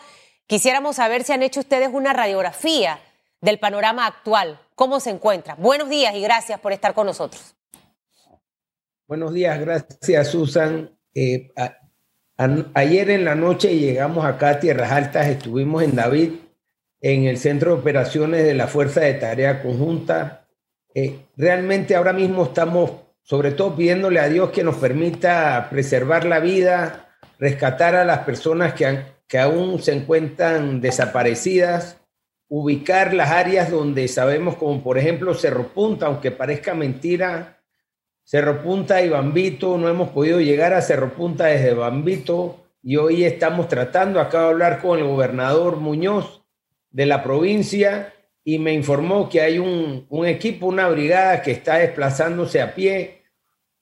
quisiéramos 0.47 0.97
saber 0.97 1.23
si 1.23 1.31
han 1.31 1.43
hecho 1.43 1.61
ustedes 1.61 1.89
una 1.93 2.11
radiografía 2.11 2.99
del 3.39 3.57
panorama 3.57 4.05
actual 4.05 4.59
cómo 4.77 4.99
se 4.99 5.09
encuentra. 5.09 5.55
Buenos 5.55 5.89
días 5.89 6.15
y 6.15 6.21
gracias 6.21 6.59
por 6.59 6.71
estar 6.71 6.93
con 6.93 7.07
nosotros. 7.07 7.55
Buenos 9.07 9.33
días, 9.33 9.59
gracias 9.59 10.27
Susan. 10.27 10.95
Eh, 11.15 11.51
ayer 12.75 13.09
en 13.09 13.25
la 13.25 13.33
noche 13.33 13.75
llegamos 13.75 14.23
acá 14.23 14.49
a 14.51 14.59
Tierras 14.59 14.91
Altas, 14.91 15.27
estuvimos 15.27 15.81
en 15.81 15.95
David, 15.95 16.33
en 17.01 17.23
el 17.23 17.39
Centro 17.39 17.73
de 17.73 17.81
Operaciones 17.81 18.43
de 18.45 18.53
la 18.53 18.67
Fuerza 18.67 19.01
de 19.01 19.15
Tarea 19.15 19.63
Conjunta. 19.63 20.47
Eh, 20.93 21.21
realmente 21.35 21.95
ahora 21.95 22.13
mismo 22.13 22.43
estamos 22.43 22.91
sobre 23.23 23.51
todo 23.53 23.75
pidiéndole 23.75 24.19
a 24.19 24.29
Dios 24.29 24.51
que 24.51 24.63
nos 24.63 24.75
permita 24.75 25.69
preservar 25.71 26.23
la 26.23 26.39
vida, 26.39 27.17
rescatar 27.39 27.95
a 27.95 28.05
las 28.05 28.19
personas 28.19 28.75
que, 28.75 29.05
que 29.27 29.39
aún 29.39 29.81
se 29.81 29.93
encuentran 29.93 30.81
desaparecidas 30.81 31.97
ubicar 32.49 33.13
las 33.13 33.31
áreas 33.31 33.69
donde 33.69 34.07
sabemos, 34.07 34.55
como 34.55 34.81
por 34.81 34.97
ejemplo 34.97 35.33
Cerro 35.33 35.67
Punta, 35.69 36.05
aunque 36.05 36.31
parezca 36.31 36.73
mentira, 36.73 37.61
Cerro 38.23 38.61
Punta 38.61 39.01
y 39.01 39.09
Bambito, 39.09 39.77
no 39.77 39.89
hemos 39.89 40.09
podido 40.09 40.39
llegar 40.39 40.73
a 40.73 40.81
Cerro 40.81 41.13
Punta 41.13 41.45
desde 41.45 41.73
Bambito 41.73 42.65
y 42.81 42.97
hoy 42.97 43.23
estamos 43.23 43.67
tratando, 43.67 44.19
acabo 44.19 44.45
de 44.45 44.51
hablar 44.51 44.81
con 44.81 44.99
el 44.99 45.05
gobernador 45.05 45.77
Muñoz 45.77 46.43
de 46.89 47.05
la 47.05 47.23
provincia 47.23 48.13
y 48.43 48.59
me 48.59 48.73
informó 48.73 49.27
que 49.27 49.41
hay 49.41 49.59
un, 49.59 50.07
equipo, 50.25 50.67
una 50.67 50.87
brigada 50.87 51.41
que 51.41 51.51
está 51.51 51.77
desplazándose 51.79 52.61
a 52.61 52.73
pie 52.73 53.23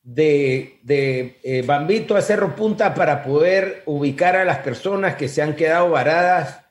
de, 0.01 0.79
de 0.81 1.39
eh, 1.43 1.63
Bambito 1.63 2.15
a 2.15 2.21
Cerro 2.21 2.55
Punta 2.55 2.95
para 2.95 3.23
poder 3.23 3.83
ubicar 3.85 4.35
a 4.35 4.45
las 4.45 4.59
personas 4.59 5.15
que 5.15 5.27
se 5.27 5.43
han 5.43 5.55
quedado 5.55 5.91
varadas 5.91 6.64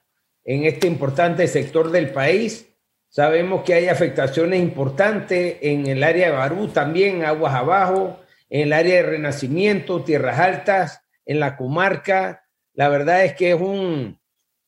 en 0.44 0.64
este 0.64 0.86
importante 0.86 1.46
sector 1.48 1.90
del 1.90 2.10
país. 2.10 2.68
Sabemos 3.08 3.62
que 3.62 3.74
hay 3.74 3.88
afectaciones 3.88 4.60
importantes 4.60 5.58
en 5.60 5.86
el 5.86 6.02
área 6.02 6.30
de 6.30 6.36
Barú, 6.36 6.68
también 6.68 7.24
aguas 7.24 7.54
abajo, 7.54 8.20
en 8.50 8.62
el 8.62 8.72
área 8.72 8.96
de 8.96 9.02
Renacimiento, 9.02 10.02
Tierras 10.02 10.38
Altas, 10.38 11.02
en 11.24 11.40
la 11.40 11.56
comarca. 11.56 12.44
La 12.74 12.88
verdad 12.88 13.24
es 13.24 13.34
que 13.34 13.52
es 13.52 13.60
un, 13.60 14.18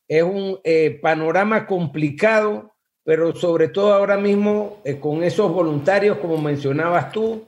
es 0.07 0.23
un 0.23 0.59
eh, 0.63 0.97
panorama 1.01 1.67
complicado, 1.67 2.73
pero 3.03 3.35
sobre 3.35 3.67
todo 3.67 3.93
ahora 3.93 4.17
mismo 4.17 4.81
eh, 4.83 4.99
con 4.99 5.23
esos 5.23 5.51
voluntarios, 5.51 6.17
como 6.17 6.37
mencionabas 6.37 7.11
tú, 7.11 7.47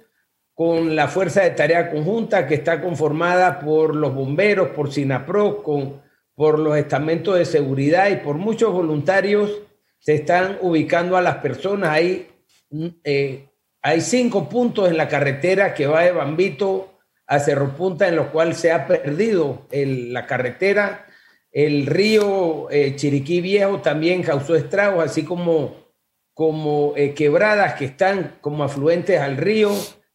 con 0.53 0.93
la 0.93 1.07
Fuerza 1.07 1.43
de 1.43 1.51
Tarea 1.51 1.89
Conjunta 1.89 2.45
que 2.45 2.55
está 2.55 2.81
conformada 2.81 3.61
por 3.61 3.95
los 3.95 4.13
bomberos, 4.13 4.69
por 4.69 4.91
SINAPRO, 4.91 5.63
con 5.63 6.01
por 6.39 6.57
los 6.57 6.77
estamentos 6.77 7.37
de 7.37 7.43
seguridad 7.43 8.09
y 8.09 8.15
por 8.15 8.37
muchos 8.37 8.71
voluntarios 8.71 9.51
se 9.99 10.13
están 10.15 10.57
ubicando 10.61 11.17
a 11.17 11.21
las 11.21 11.35
personas. 11.39 11.89
Hay, 11.89 12.29
mm, 12.69 12.87
eh, 13.03 13.49
hay 13.81 13.99
cinco 13.99 14.47
puntos 14.47 14.87
en 14.87 14.95
la 14.95 15.09
carretera 15.09 15.73
que 15.73 15.85
va 15.85 16.03
de 16.03 16.13
Bambito 16.13 16.97
a 17.27 17.39
Cerro 17.39 17.75
Punta 17.75 18.07
en 18.07 18.15
los 18.15 18.27
cuales 18.27 18.55
se 18.55 18.71
ha 18.71 18.87
perdido 18.87 19.67
la 19.69 20.25
carretera. 20.25 21.07
El 21.51 21.85
río 21.85 22.71
eh, 22.71 22.95
Chiriquí 22.95 23.41
Viejo 23.41 23.81
también 23.81 24.23
causó 24.23 24.55
estragos, 24.55 25.03
así 25.03 25.25
como, 25.25 25.91
como 26.33 26.93
eh, 26.95 27.13
quebradas 27.13 27.73
que 27.73 27.83
están 27.83 28.37
como 28.39 28.63
afluentes 28.63 29.19
al 29.19 29.35
río. 29.35 29.71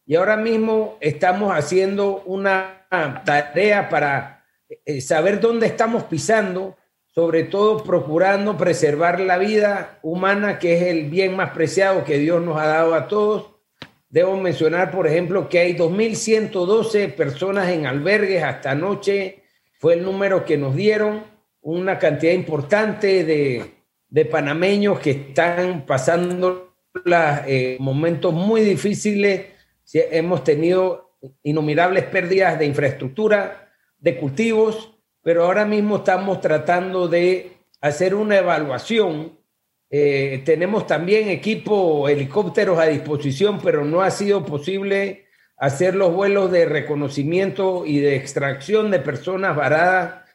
Y 0.07 0.15
ahora 0.15 0.37
mismo 0.37 0.97
estamos 1.01 1.55
haciendo 1.55 2.23
una 2.25 2.87
tarea 3.25 3.89
para 3.89 4.34
eh, 4.67 5.01
saber 5.01 5.39
dónde 5.39 5.67
estamos 5.67 6.03
pisando, 6.03 6.75
sobre 7.13 7.43
todo 7.43 7.83
procurando 7.83 8.57
preservar 8.57 9.19
la 9.19 9.37
vida 9.37 9.99
humana, 10.01 10.59
que 10.59 10.75
es 10.75 10.83
el 10.83 11.09
bien 11.09 11.35
más 11.35 11.51
preciado 11.51 12.03
que 12.03 12.17
Dios 12.17 12.43
nos 12.43 12.57
ha 12.57 12.67
dado 12.67 12.93
a 12.93 13.07
todos. 13.07 13.51
Debo 14.09 14.37
mencionar, 14.37 14.91
por 14.91 15.07
ejemplo, 15.07 15.49
que 15.49 15.59
hay 15.59 15.75
2.112 15.75 17.13
personas 17.13 17.69
en 17.69 17.85
albergues 17.85 18.43
hasta 18.43 18.71
anoche, 18.71 19.43
fue 19.79 19.93
el 19.93 20.03
número 20.03 20.45
que 20.45 20.57
nos 20.57 20.75
dieron, 20.75 21.23
una 21.61 21.99
cantidad 21.99 22.33
importante 22.33 23.23
de, 23.23 24.25
panameños 24.25 24.99
que 24.99 25.11
están 25.11 25.85
pasando 25.85 26.75
eh, 27.47 27.77
momentos 27.79 28.33
muy 28.33 28.61
difíciles. 28.61 29.47
Hemos 29.93 30.43
tenido 30.43 31.17
innumerables 31.43 32.05
pérdidas 32.05 32.57
de 32.57 32.65
infraestructura, 32.65 33.64
de 33.99 34.17
cultivos, 34.17 34.95
pero 35.21 35.45
ahora 35.45 35.65
mismo 35.65 35.97
estamos 35.97 36.39
tratando 36.41 37.07
de 37.07 37.53
hacer 37.81 38.15
una 38.15 38.37
evaluación. 38.37 39.39
Eh, 39.89 40.41
tenemos 40.45 40.87
también 40.87 41.29
equipo, 41.29 42.07
helicópteros 42.07 42.79
a 42.79 42.85
disposición, 42.85 43.59
pero 43.61 43.83
no 43.85 44.01
ha 44.01 44.11
sido 44.11 44.45
posible 44.45 45.25
hacer 45.57 45.95
los 45.95 46.13
vuelos 46.13 46.51
de 46.51 46.65
reconocimiento 46.65 47.85
y 47.85 47.99
de 47.99 48.15
extracción 48.15 48.91
de 48.91 48.99
personas 48.99 49.55
varadas 49.55 50.25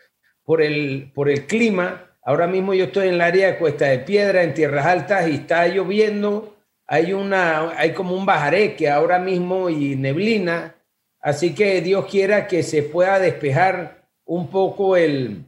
por 0.45 0.63
el, 0.63 1.13
por 1.15 1.29
el 1.29 1.47
clima. 1.47 2.17
Ahora 2.23 2.47
mismo 2.47 2.75
yo 2.75 2.87
estoy 2.87 3.09
en 3.09 3.15
el 3.15 3.21
área 3.21 3.53
de 3.53 3.59
Cuesta 3.59 3.87
de 3.87 4.01
Piedra, 4.01 4.43
en 4.43 4.55
Tierras 4.55 4.87
Altas, 4.87 5.29
y 5.29 5.35
está 5.37 5.69
lloviendo. 5.69 6.57
Hay, 6.87 7.13
una, 7.13 7.79
hay 7.79 7.93
como 7.93 8.17
un 8.17 8.27
bajareque 8.27 8.91
ahora 8.91 9.21
mismo 9.21 9.71
y 9.71 9.95
neblina 9.95 10.75
Así 11.21 11.55
que 11.55 11.81
Dios 11.83 12.07
quiera 12.07 12.47
que 12.47 12.63
se 12.63 12.83
pueda 12.83 13.19
despejar 13.19 14.07
un 14.25 14.49
poco 14.49 14.97
el, 14.97 15.45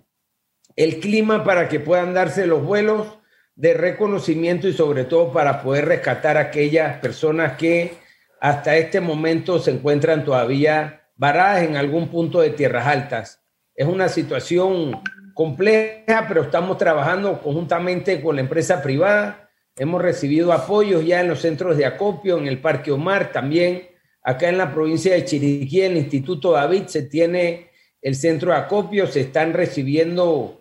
el 0.77 1.01
clima 1.01 1.45
para 1.45 1.69
que 1.69 1.81
puedan 1.81 2.13
darse 2.15 2.47
los 2.47 2.63
vuelos 2.63 3.19
de 3.55 3.75
reconocimiento 3.75 4.69
y 4.69 4.73
sobre 4.73 5.05
todo 5.05 5.33
para 5.33 5.63
poder 5.63 5.87
rescatar 5.87 6.37
a 6.37 6.41
aquellas 6.41 6.99
personas 7.01 7.57
que 7.57 7.95
hasta 8.41 8.77
este 8.77 9.01
momento 9.01 9.59
se 9.59 9.71
encuentran 9.71 10.25
todavía 10.25 11.03
varadas 11.17 11.63
en 11.63 11.77
algún 11.77 12.09
punto 12.09 12.41
de 12.41 12.51
tierras 12.51 12.87
altas. 12.87 13.43
Es 13.75 13.87
una 13.87 14.09
situación 14.09 15.01
compleja, 15.35 16.27
pero 16.29 16.43
estamos 16.43 16.77
trabajando 16.77 17.41
conjuntamente 17.41 18.21
con 18.21 18.37
la 18.37 18.43
empresa 18.43 18.83
privada. 18.83 19.49
Hemos 19.77 20.03
recibido 20.03 20.53
apoyos 20.53 21.07
ya 21.07 21.21
en 21.21 21.29
los 21.29 21.41
centros 21.41 21.77
de 21.77 21.87
acopio, 21.87 22.37
en 22.37 22.47
el 22.47 22.61
Parque 22.61 22.91
Omar 22.91 23.33
también 23.33 23.92
Acá 24.23 24.49
en 24.49 24.59
la 24.59 24.73
provincia 24.73 25.15
de 25.15 25.25
Chiriquí, 25.25 25.81
el 25.81 25.97
Instituto 25.97 26.53
David, 26.53 26.87
se 26.87 27.03
tiene 27.03 27.71
el 28.01 28.15
centro 28.15 28.53
de 28.53 28.59
acopio, 28.59 29.07
se 29.07 29.21
están 29.21 29.53
recibiendo 29.53 30.61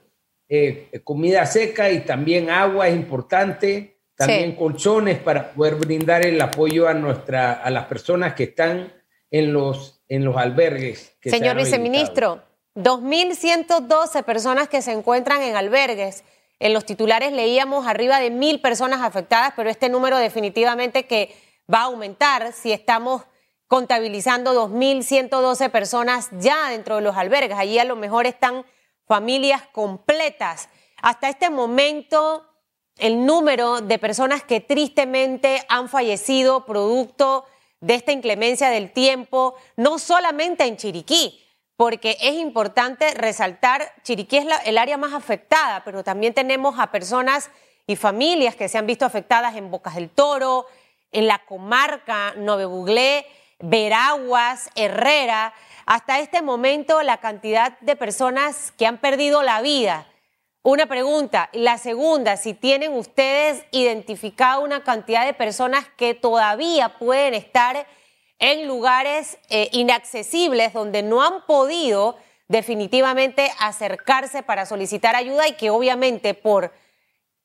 eh, 0.50 0.90
comida 1.04 1.46
seca 1.46 1.92
y 1.92 2.02
también 2.02 2.50
agua 2.50 2.88
es 2.88 2.96
importante, 2.96 3.98
también 4.16 4.56
colchones 4.56 5.18
para 5.20 5.54
poder 5.54 5.76
brindar 5.76 6.26
el 6.26 6.40
apoyo 6.42 6.88
a, 6.88 6.94
nuestra, 6.94 7.54
a 7.54 7.70
las 7.72 7.86
personas 7.86 8.34
que 8.34 8.44
están 8.44 8.94
en 9.32 9.54
los, 9.54 10.04
en 10.08 10.26
los 10.26 10.38
albergues. 10.38 11.16
Señor 11.24 11.56
viceministro, 11.56 12.44
2.112 12.76 14.24
personas 14.24 14.68
que 14.68 14.82
se 14.82 14.92
encuentran 14.92 15.42
en 15.42 15.56
albergues. 15.56 16.24
En 16.60 16.74
los 16.74 16.86
titulares 16.86 17.32
leíamos 17.32 17.88
arriba 17.88 18.20
de 18.20 18.30
mil 18.30 18.62
personas 18.62 19.02
afectadas, 19.02 19.54
pero 19.56 19.70
este 19.70 19.90
número 19.90 20.18
definitivamente 20.18 21.06
que 21.06 21.34
va 21.72 21.80
a 21.80 21.86
aumentar 21.86 22.54
si 22.54 22.72
estamos 22.72 23.24
contabilizando 23.72 24.54
2.112 24.68 25.70
personas 25.70 26.28
ya 26.34 26.68
dentro 26.68 26.98
de 26.98 27.04
los 27.04 27.16
albergues. 27.16 27.58
Allí 27.58 27.80
a 27.80 27.86
lo 27.86 27.96
mejor 27.96 28.26
están 28.26 28.66
familias 29.08 29.62
completas. 29.72 30.68
Hasta 31.02 31.30
este 31.30 31.50
momento, 31.50 32.46
el 32.98 33.26
número 33.26 33.80
de 33.80 33.98
personas 33.98 34.44
que 34.44 34.60
tristemente 34.60 35.64
han 35.70 35.88
fallecido 35.88 36.66
producto 36.66 37.46
de 37.80 37.96
esta 37.96 38.12
inclemencia 38.12 38.70
del 38.70 38.92
tiempo, 38.92 39.56
no 39.78 40.00
solamente 40.00 40.66
en 40.66 40.76
Chiriquí, 40.76 41.42
porque 41.78 42.18
es 42.20 42.34
importante 42.34 43.14
resaltar, 43.14 43.94
Chiriquí 44.04 44.36
es 44.36 44.48
el 44.66 44.78
área 44.78 44.98
más 44.98 45.14
afectada, 45.14 45.86
pero 45.86 46.04
también 46.04 46.34
tenemos 46.34 46.78
a 46.78 46.92
personas 46.92 47.50
y 47.88 47.96
familias 47.96 48.54
que 48.58 48.68
se 48.68 48.78
han 48.78 48.86
visto 48.86 49.06
afectadas 49.06 49.56
en 49.56 49.72
Bocas 49.72 49.96
del 49.96 50.10
Toro, 50.10 50.66
en 51.14 51.26
la 51.26 51.40
comarca 51.46 52.34
Nove 52.36 52.66
Buglé, 52.66 53.26
Veraguas, 53.62 54.70
Herrera. 54.76 55.54
Hasta 55.86 56.20
este 56.20 56.42
momento 56.42 57.02
la 57.02 57.18
cantidad 57.18 57.80
de 57.80 57.96
personas 57.96 58.72
que 58.78 58.86
han 58.86 58.98
perdido 58.98 59.44
la 59.44 59.62
vida. 59.62 60.08
Una 60.64 60.86
pregunta. 60.86 61.50
La 61.54 61.78
segunda, 61.78 62.38
si 62.38 62.54
tienen 62.54 62.94
ustedes 62.94 63.66
identificado 63.72 64.62
una 64.62 64.84
cantidad 64.84 65.26
de 65.26 65.34
personas 65.34 65.86
que 65.98 66.14
todavía 66.14 67.00
pueden 67.00 67.34
estar 67.34 67.88
en 68.38 68.68
lugares 68.68 69.38
eh, 69.50 69.70
inaccesibles 69.72 70.74
donde 70.74 71.04
no 71.04 71.24
han 71.24 71.46
podido 71.46 72.18
definitivamente 72.48 73.52
acercarse 73.60 74.44
para 74.44 74.66
solicitar 74.66 75.16
ayuda 75.16 75.48
y 75.48 75.54
que 75.54 75.70
obviamente 75.70 76.34
por 76.34 76.72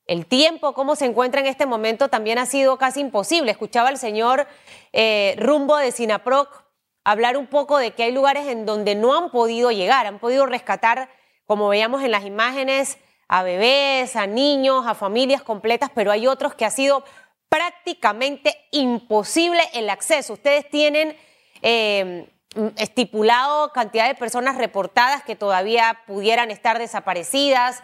el 0.06 0.26
tiempo, 0.26 0.72
cómo 0.72 0.94
se 0.96 1.06
encuentra 1.06 1.40
en 1.40 1.46
este 1.46 1.66
momento, 1.66 2.08
también 2.08 2.38
ha 2.38 2.46
sido 2.46 2.78
casi 2.78 3.00
imposible. 3.00 3.50
Escuchaba 3.50 3.88
al 3.88 3.98
señor 3.98 4.46
eh, 4.92 5.34
Rumbo 5.38 5.76
de 5.76 5.90
Sinaproc 5.90 6.64
hablar 7.04 7.36
un 7.36 7.46
poco 7.46 7.78
de 7.78 7.92
que 7.92 8.04
hay 8.04 8.12
lugares 8.12 8.46
en 8.46 8.66
donde 8.66 8.94
no 8.94 9.16
han 9.16 9.30
podido 9.30 9.70
llegar, 9.70 10.06
han 10.06 10.18
podido 10.18 10.46
rescatar, 10.46 11.08
como 11.44 11.68
veíamos 11.68 12.02
en 12.02 12.10
las 12.10 12.25
imágenes, 12.25 12.98
a 13.28 13.42
bebés, 13.42 14.16
a 14.16 14.26
niños, 14.26 14.86
a 14.86 14.94
familias 14.94 15.42
completas, 15.42 15.90
pero 15.94 16.12
hay 16.12 16.26
otros 16.26 16.54
que 16.54 16.64
ha 16.64 16.70
sido 16.70 17.04
prácticamente 17.48 18.56
imposible 18.70 19.62
el 19.72 19.90
acceso. 19.90 20.34
Ustedes 20.34 20.68
tienen 20.68 21.16
eh, 21.62 22.28
estipulado 22.76 23.72
cantidad 23.72 24.06
de 24.06 24.14
personas 24.14 24.56
reportadas 24.56 25.22
que 25.25 25.36
todavía 25.36 26.02
pudieran 26.06 26.50
estar 26.50 26.78
desaparecidas 26.78 27.82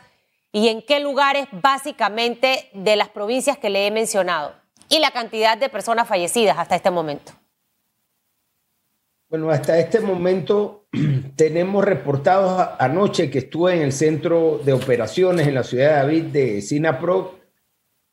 y 0.53 0.69
en 0.69 0.83
qué 0.83 1.01
lugares 1.01 1.49
básicamente 1.51 2.69
de 2.75 2.95
las 2.97 3.09
provincias 3.09 3.59
que 3.59 3.71
le 3.71 3.87
he 3.87 3.91
mencionado 3.91 4.55
y 4.89 5.01
la 5.01 5.11
cantidad 5.11 5.57
de 5.57 5.71
personas 5.71 6.07
fallecidas 6.07 6.59
hasta 6.59 6.77
este 6.77 6.91
momento. 6.91 7.33
Bueno, 9.31 9.51
hasta 9.51 9.79
este 9.79 10.01
momento 10.01 10.85
tenemos 11.37 11.83
reportados 11.83 12.69
anoche 12.79 13.31
que 13.31 13.39
estuve 13.39 13.75
en 13.75 13.81
el 13.81 13.93
centro 13.93 14.61
de 14.63 14.75
operaciones 14.75 15.49
en 15.49 15.55
la 15.55 15.65
ciudad 15.65 15.89
de 15.89 15.95
David 15.95 16.25
de 16.25 16.61
Sinapro, 16.61 17.41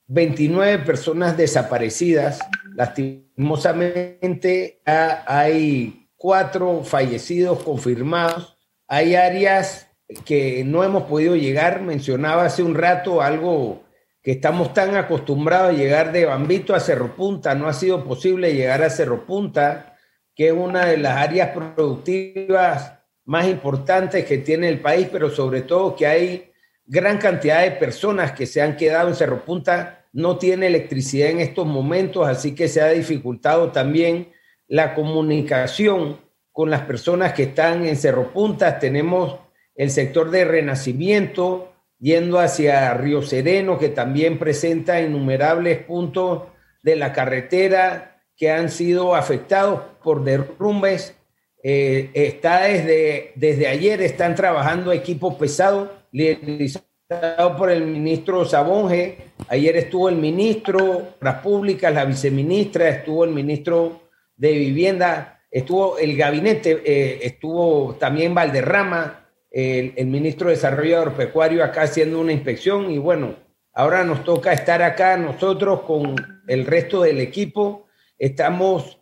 29 0.07 0.85
personas 0.85 1.35
desaparecidas. 1.35 2.39
Lastimosamente 2.73 4.81
hay 4.85 6.07
cuatro 6.15 6.85
fallecidos 6.85 7.63
confirmados. 7.63 8.55
Hay 8.87 9.15
áreas 9.15 9.88
que 10.25 10.63
no 10.63 10.83
hemos 10.83 11.03
podido 11.03 11.35
llegar. 11.35 11.81
Mencionaba 11.81 12.45
hace 12.45 12.63
un 12.63 12.75
rato 12.75 13.21
algo 13.21 13.83
que 14.21 14.31
estamos 14.31 14.73
tan 14.73 14.95
acostumbrados 14.95 15.69
a 15.69 15.77
llegar 15.77 16.11
de 16.11 16.25
Bambito 16.25 16.75
a 16.75 16.79
Cerro 16.79 17.15
Punta. 17.15 17.55
No 17.55 17.67
ha 17.67 17.73
sido 17.73 18.03
posible 18.03 18.53
llegar 18.53 18.83
a 18.83 18.89
Cerro 18.89 19.25
Punta, 19.25 19.97
que 20.35 20.47
es 20.47 20.53
una 20.53 20.85
de 20.85 20.97
las 20.97 21.17
áreas 21.17 21.49
productivas 21.49 22.93
más 23.25 23.47
importantes 23.47 24.25
que 24.25 24.39
tiene 24.39 24.67
el 24.69 24.79
país, 24.79 25.07
pero 25.11 25.29
sobre 25.29 25.61
todo 25.61 25.95
que 25.95 26.07
hay 26.07 26.51
gran 26.85 27.19
cantidad 27.19 27.61
de 27.61 27.71
personas 27.71 28.31
que 28.31 28.47
se 28.47 28.61
han 28.61 28.75
quedado 28.75 29.09
en 29.09 29.15
Cerro 29.15 29.45
Punta. 29.45 30.05
No 30.11 30.37
tiene 30.37 30.67
electricidad 30.67 31.29
en 31.29 31.39
estos 31.39 31.67
momentos, 31.67 32.27
así 32.27 32.55
que 32.55 32.67
se 32.67 32.81
ha 32.81 32.89
dificultado 32.89 33.71
también 33.71 34.29
la 34.67 34.95
comunicación 34.95 36.19
con 36.51 36.69
las 36.69 36.81
personas 36.81 37.33
que 37.33 37.43
están 37.43 37.85
en 37.85 37.95
Cerro 37.95 38.33
Punta. 38.33 38.79
Tenemos 38.79 39.39
el 39.79 39.91
sector 39.91 40.29
de 40.29 40.43
Renacimiento, 40.43 41.71
yendo 41.99 42.37
hacia 42.37 42.93
Río 42.95 43.21
Sereno, 43.21 43.79
que 43.79 43.87
también 43.87 44.37
presenta 44.37 45.01
innumerables 45.01 45.81
puntos 45.85 46.43
de 46.83 46.97
la 46.97 47.13
carretera 47.13 48.21
que 48.35 48.51
han 48.51 48.69
sido 48.69 49.15
afectados 49.15 49.79
por 50.03 50.25
derrumbes. 50.25 51.15
Eh, 51.63 52.09
está 52.13 52.63
desde, 52.63 53.31
desde 53.35 53.67
ayer, 53.67 54.01
están 54.01 54.35
trabajando 54.35 54.91
equipos 54.91 55.35
pesados, 55.35 55.87
liderados 56.11 57.57
por 57.57 57.71
el 57.71 57.85
ministro 57.85 58.43
Sabonge. 58.43 59.29
Ayer 59.47 59.77
estuvo 59.77 60.09
el 60.09 60.17
ministro 60.17 60.83
de 60.95 61.05
las 61.21 61.35
Públicas, 61.35 61.93
la 61.93 62.03
viceministra, 62.03 62.89
estuvo 62.89 63.23
el 63.23 63.31
ministro 63.31 64.01
de 64.35 64.51
Vivienda, 64.51 65.39
estuvo 65.49 65.97
el 65.97 66.17
gabinete, 66.17 66.81
eh, 66.85 67.19
estuvo 67.23 67.95
también 67.95 68.35
Valderrama, 68.35 69.18
el, 69.51 70.07
ministro 70.07 70.47
de 70.47 70.55
Desarrollo 70.55 70.99
Agropecuario 70.99 71.63
acá 71.63 71.83
haciendo 71.83 72.19
una 72.19 72.33
inspección 72.33 72.91
y 72.91 72.97
bueno, 72.97 73.35
ahora 73.73 74.03
nos 74.03 74.23
toca 74.23 74.53
estar 74.53 74.81
acá 74.81 75.17
nosotros 75.17 75.81
con 75.81 76.15
el 76.47 76.65
resto 76.65 77.01
del 77.01 77.19
equipo. 77.19 77.87
Estamos 78.17 78.99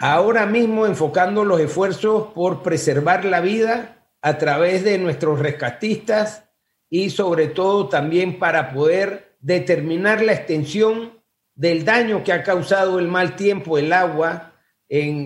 ahora 0.00 0.46
mismo 0.46 0.86
enfocando 0.86 1.44
los 1.44 1.60
esfuerzos 1.60 2.32
por 2.34 2.62
preservar 2.62 3.24
la 3.24 3.40
vida 3.40 4.08
a 4.22 4.38
través 4.38 4.84
de 4.84 4.98
nuestros 4.98 5.40
rescatistas 5.40 6.44
y 6.88 7.10
sobre 7.10 7.48
todo 7.48 7.88
también 7.88 8.38
para 8.38 8.72
poder 8.72 9.36
determinar 9.40 10.22
la 10.22 10.32
extensión 10.32 11.22
del 11.54 11.84
daño 11.84 12.24
que 12.24 12.32
ha 12.32 12.42
causado 12.42 12.98
el 12.98 13.08
mal 13.08 13.36
tiempo, 13.36 13.76
el 13.76 13.92
agua, 13.92 14.51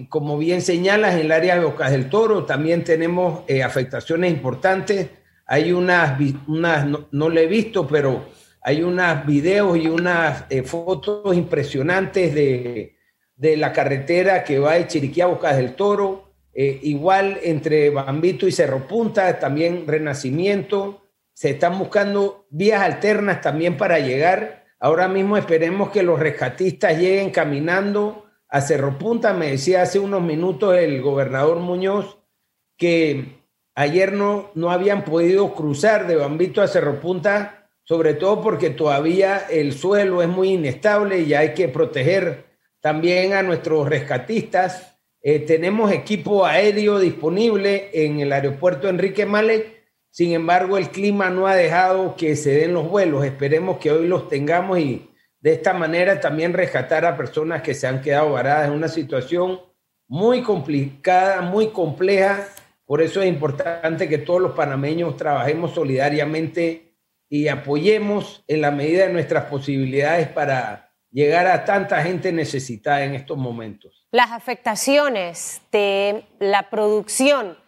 como 0.09 0.39
bien 0.39 0.63
señalas, 0.63 1.15
en 1.15 1.23
el 1.23 1.33
área 1.33 1.59
de 1.59 1.65
Bocas 1.65 1.91
del 1.91 2.09
Toro 2.09 2.45
también 2.45 2.85
tenemos 2.85 3.43
eh, 3.49 3.65
afectaciones 3.65 4.31
importantes. 4.31 5.09
Hay 5.45 5.73
unas, 5.73 6.21
unas 6.47 6.87
no, 6.87 7.09
no 7.11 7.29
lo 7.29 7.41
he 7.41 7.47
visto, 7.47 7.87
pero 7.87 8.27
hay 8.63 8.83
unos 8.83 9.27
videos 9.27 9.77
y 9.77 9.89
unas 9.89 10.45
eh, 10.51 10.63
fotos 10.63 11.37
impresionantes 11.37 12.33
de, 12.33 12.97
de, 13.35 13.57
la 13.57 13.73
carretera 13.73 14.45
que 14.45 14.61
va 14.61 14.75
de 14.75 14.87
Chiriquí 14.87 15.21
a 15.21 15.27
Bocas 15.27 15.57
del 15.57 15.75
Toro. 15.75 16.33
Eh, 16.55 16.79
igual 16.85 17.41
entre 17.43 17.91
Bambito 17.91 18.47
y 18.47 18.53
Cerro 18.53 18.87
Punta, 18.87 19.39
también 19.41 19.85
Renacimiento. 19.87 21.09
Se 21.33 21.51
están 21.51 21.77
buscando 21.77 22.47
vías 22.51 22.83
alternas 22.83 23.41
también 23.41 23.77
para 23.77 23.99
llegar. 23.99 24.65
Ahora 24.79 25.09
mismo 25.09 25.37
esperemos 25.37 25.91
que 25.91 26.05
los 26.05 26.21
rescatistas 26.21 26.97
lleguen 26.99 27.31
caminando 27.31 28.26
a 28.49 28.61
Cerro 28.61 28.99
Punta. 28.99 29.33
Me 29.33 29.51
decía 29.51 29.83
hace 29.83 29.99
unos 29.99 30.23
minutos 30.23 30.77
el 30.77 31.01
gobernador 31.03 31.59
Muñoz 31.59 32.19
que 32.77 33.43
ayer 33.75 34.13
no, 34.13 34.51
no 34.55 34.71
habían 34.71 35.05
podido 35.05 35.55
cruzar 35.55 36.07
de 36.07 36.17
Bambito 36.17 36.63
a 36.63 36.69
Cerro 36.69 37.01
Punta, 37.01 37.69
sobre 37.85 38.15
todo 38.15 38.43
porque 38.43 38.71
todavía 38.71 39.39
el 39.51 39.73
suelo 39.73 40.23
es 40.23 40.29
muy 40.29 40.51
inestable 40.51 41.21
y 41.21 41.35
hay 41.35 41.55
que 41.55 41.69
proteger 41.69 42.47
también 42.81 43.33
a 43.33 43.43
nuestros 43.43 43.89
rescatistas. 43.89 44.99
Eh, 45.23 45.41
tenemos 45.41 45.91
equipo 45.91 46.47
aéreo 46.47 46.99
disponible 46.99 47.91
en 47.93 48.21
el 48.21 48.33
aeropuerto 48.33 48.89
Enrique 48.89 49.27
Malek. 49.27 49.75
Sin 50.11 50.33
embargo, 50.33 50.79
el 50.79 50.91
clima 50.91 51.31
no 51.31 51.47
ha 51.47 51.57
dejado 51.57 52.17
que 52.17 52.37
se 52.37 52.53
den 52.53 52.75
los 52.75 52.89
vuelos. 52.89 53.25
Esperemos 53.25 53.79
que 53.79 53.91
hoy 53.91 54.07
los 54.07 54.29
tengamos 54.29 54.79
y 54.79 55.11
de 55.41 55.53
esta 55.53 55.73
manera 55.73 56.21
también 56.21 56.53
rescatar 56.53 57.05
a 57.05 57.17
personas 57.17 57.63
que 57.63 57.75
se 57.75 57.87
han 57.87 58.01
quedado 58.01 58.33
varadas 58.33 58.69
en 58.69 58.75
una 58.75 58.89
situación 58.89 59.61
muy 60.09 60.43
complicada, 60.43 61.43
muy 61.43 61.69
compleja. 61.69 62.49
Por 62.85 63.03
eso 63.03 63.23
es 63.23 63.29
importante 63.29 64.09
que 64.09 64.19
todos 64.19 64.41
los 64.41 64.53
panameños 64.53 65.17
trabajemos 65.17 65.75
solidariamente 65.75 66.95
y 67.29 67.49
apoyemos 67.49 68.45
en 68.47 68.61
la 68.61 68.71
medida 68.71 69.07
de 69.07 69.13
nuestras 69.13 69.47
posibilidades 69.47 70.29
para 70.29 70.93
llegar 71.11 71.47
a 71.47 71.65
tanta 71.65 72.03
gente 72.03 72.33
necesitada 72.33 73.05
en 73.05 73.15
estos 73.15 73.37
momentos. 73.37 74.07
Las 74.13 74.31
afectaciones 74.33 75.63
de 75.73 76.25
la 76.39 76.71
producción. 76.71 77.59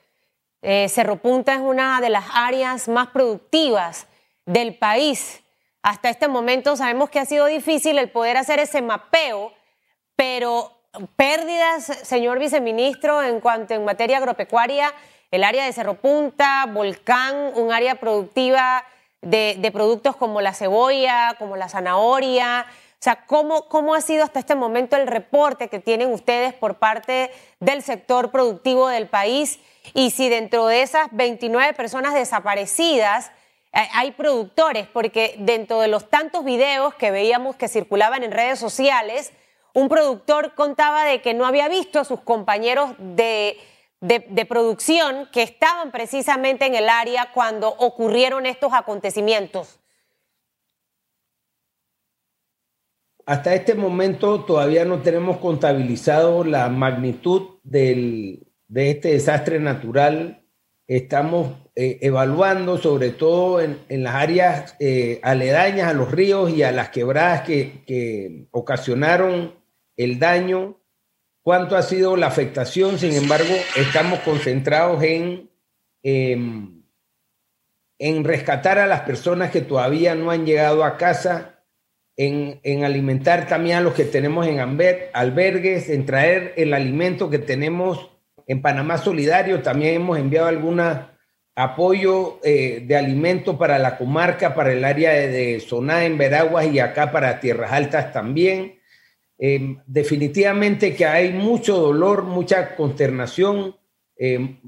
Eh, 0.62 0.88
Cerro 0.88 1.16
Punta 1.16 1.54
es 1.54 1.60
una 1.60 2.00
de 2.00 2.10
las 2.10 2.24
áreas 2.32 2.88
más 2.88 3.08
productivas 3.08 4.06
del 4.44 4.76
país. 4.76 5.42
Hasta 5.82 6.10
este 6.10 6.28
momento 6.28 6.76
sabemos 6.76 7.10
que 7.10 7.20
ha 7.20 7.24
sido 7.24 7.46
difícil 7.46 7.98
el 7.98 8.10
poder 8.10 8.36
hacer 8.36 8.58
ese 8.58 8.82
mapeo, 8.82 9.52
pero 10.16 10.72
pérdidas, 11.16 11.84
señor 11.84 12.38
viceministro, 12.38 13.22
en 13.22 13.40
cuanto 13.40 13.74
en 13.74 13.84
materia 13.84 14.18
agropecuaria, 14.18 14.92
el 15.30 15.44
área 15.44 15.64
de 15.64 15.72
Cerro 15.72 15.94
Punta, 15.94 16.66
Volcán, 16.66 17.52
un 17.54 17.72
área 17.72 17.96
productiva 17.96 18.84
de, 19.20 19.70
productos 19.72 20.16
como 20.16 20.40
la 20.40 20.54
cebolla, 20.54 21.34
como 21.38 21.56
la 21.56 21.68
zanahoria. 21.68 22.66
O 22.68 23.00
sea, 23.00 23.26
¿cómo, 23.26 23.68
¿cómo 23.68 23.94
ha 23.94 24.00
sido 24.00 24.24
hasta 24.24 24.40
este 24.40 24.54
momento 24.54 24.96
el 24.96 25.06
reporte 25.06 25.68
que 25.68 25.78
tienen 25.78 26.12
ustedes 26.12 26.54
por 26.54 26.78
parte 26.78 27.30
del 27.60 27.82
sector 27.82 28.30
productivo 28.30 28.88
del 28.88 29.06
país? 29.06 29.60
Y 29.94 30.10
si 30.10 30.28
dentro 30.28 30.66
de 30.66 30.82
esas 30.82 31.08
29 31.12 31.74
personas 31.74 32.14
desaparecidas, 32.14 33.30
hay 33.72 34.12
productores, 34.12 34.86
porque 34.88 35.36
dentro 35.38 35.80
de 35.80 35.88
los 35.88 36.08
tantos 36.08 36.44
videos 36.44 36.94
que 36.94 37.10
veíamos 37.10 37.56
que 37.56 37.68
circulaban 37.68 38.22
en 38.22 38.32
redes 38.32 38.58
sociales, 38.58 39.32
un 39.74 39.88
productor 39.88 40.54
contaba 40.54 41.04
de 41.04 41.20
que 41.20 41.34
no 41.34 41.46
había 41.46 41.68
visto 41.68 42.00
a 42.00 42.04
sus 42.04 42.20
compañeros 42.20 42.94
de, 42.98 43.58
de, 44.00 44.46
producción 44.46 45.28
que 45.32 45.42
estaban 45.42 45.90
precisamente 45.90 46.66
en 46.66 46.74
el 46.74 46.88
área 46.88 47.32
cuando 47.32 47.68
ocurrieron 47.68 48.46
estos 48.46 48.72
acontecimientos. 48.72 49.80
Hasta 53.26 53.54
este 53.54 53.74
momento 53.74 54.44
todavía 54.44 54.84
no 54.86 55.02
tenemos 55.02 55.36
contabilizado 55.36 56.44
la 56.44 56.68
magnitud 56.70 57.58
del, 57.62 58.46
de 58.68 58.90
este 58.90 59.08
desastre 59.08 59.60
natural. 59.60 60.47
Estamos 60.88 61.52
eh, 61.76 61.98
evaluando 62.00 62.78
sobre 62.78 63.10
todo 63.10 63.60
en, 63.60 63.78
las 64.02 64.14
áreas 64.14 64.74
eh, 64.80 65.20
aledañas 65.22 65.88
a 65.88 65.92
los 65.92 66.10
ríos 66.10 66.50
y 66.50 66.62
a 66.62 66.72
las 66.72 66.88
quebradas 66.88 67.42
que, 67.42 67.84
que 67.86 68.46
ocasionaron 68.52 69.54
el 69.98 70.18
daño, 70.18 70.80
cuánto 71.42 71.76
ha 71.76 71.82
sido 71.82 72.16
la 72.16 72.28
afectación. 72.28 72.98
Sin 72.98 73.12
embargo, 73.12 73.54
estamos 73.76 74.20
concentrados 74.20 75.02
en, 75.02 75.50
em, 76.02 76.82
en 77.98 78.24
rescatar 78.24 78.78
a 78.78 78.86
las 78.86 79.02
personas 79.02 79.50
que 79.50 79.60
todavía 79.60 80.14
no 80.14 80.30
han 80.30 80.46
llegado 80.46 80.84
a 80.84 80.96
casa, 80.96 81.64
en, 82.16 82.60
en 82.62 82.84
alimentar 82.84 83.46
también 83.46 83.76
a 83.76 83.80
los 83.82 83.92
que 83.92 84.04
tenemos 84.04 84.46
en 84.46 84.58
albergues, 84.58 85.90
en 85.90 86.06
traer 86.06 86.54
el 86.56 86.72
alimento 86.72 87.28
que 87.28 87.38
tenemos 87.38 88.17
en 88.48 88.60
Panamá 88.60 88.98
Solidario. 88.98 89.62
También 89.62 89.94
hemos 89.94 90.18
enviado 90.18 90.48
algún 90.48 90.82
apoyo 91.54 92.40
eh, 92.42 92.82
de 92.84 92.96
alimento 92.96 93.56
para 93.56 93.78
la 93.78 93.96
comarca, 93.96 94.56
para 94.56 94.72
el 94.72 94.84
área 94.84 95.12
de, 95.12 95.28
de 95.28 95.60
Soná 95.60 96.04
en 96.04 96.18
Veraguas 96.18 96.66
y 96.66 96.80
acá 96.80 97.12
para 97.12 97.38
Tierras 97.38 97.70
Altas 97.70 98.12
también. 98.12 98.78
Em, 99.38 99.80
definitivamente 99.86 100.96
que 100.96 101.06
hay 101.06 101.32
mucho 101.32 101.76
dolor, 101.78 102.24
mucha 102.24 102.74
consternación, 102.74 103.76
em, 104.16 104.60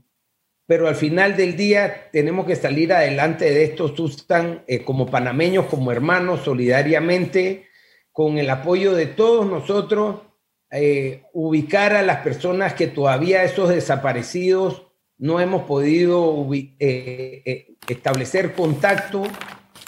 pero 0.64 0.86
al 0.86 0.94
final 0.94 1.36
del 1.36 1.56
día 1.56 2.08
tenemos 2.12 2.46
que 2.46 2.54
salir 2.54 2.92
adelante 2.92 3.46
de 3.46 3.64
esto, 3.64 3.88
Sustan, 3.96 4.62
eh, 4.68 4.84
como 4.84 5.06
panameños, 5.06 5.66
como 5.66 5.90
hermanos, 5.90 6.42
solidariamente, 6.44 7.66
con 8.12 8.38
el 8.38 8.48
apoyo 8.48 8.94
de 8.94 9.06
todos 9.06 9.44
nosotros, 9.44 10.20
eh, 10.70 11.24
ubicar 11.32 11.94
a 11.94 12.02
las 12.02 12.18
personas 12.18 12.74
que 12.74 12.86
todavía 12.86 13.44
esos 13.44 13.68
desaparecidos 13.68 14.86
no 15.18 15.40
hemos 15.40 15.62
podido 15.64 16.48
eh, 16.52 17.76
establecer 17.86 18.54
contacto 18.54 19.24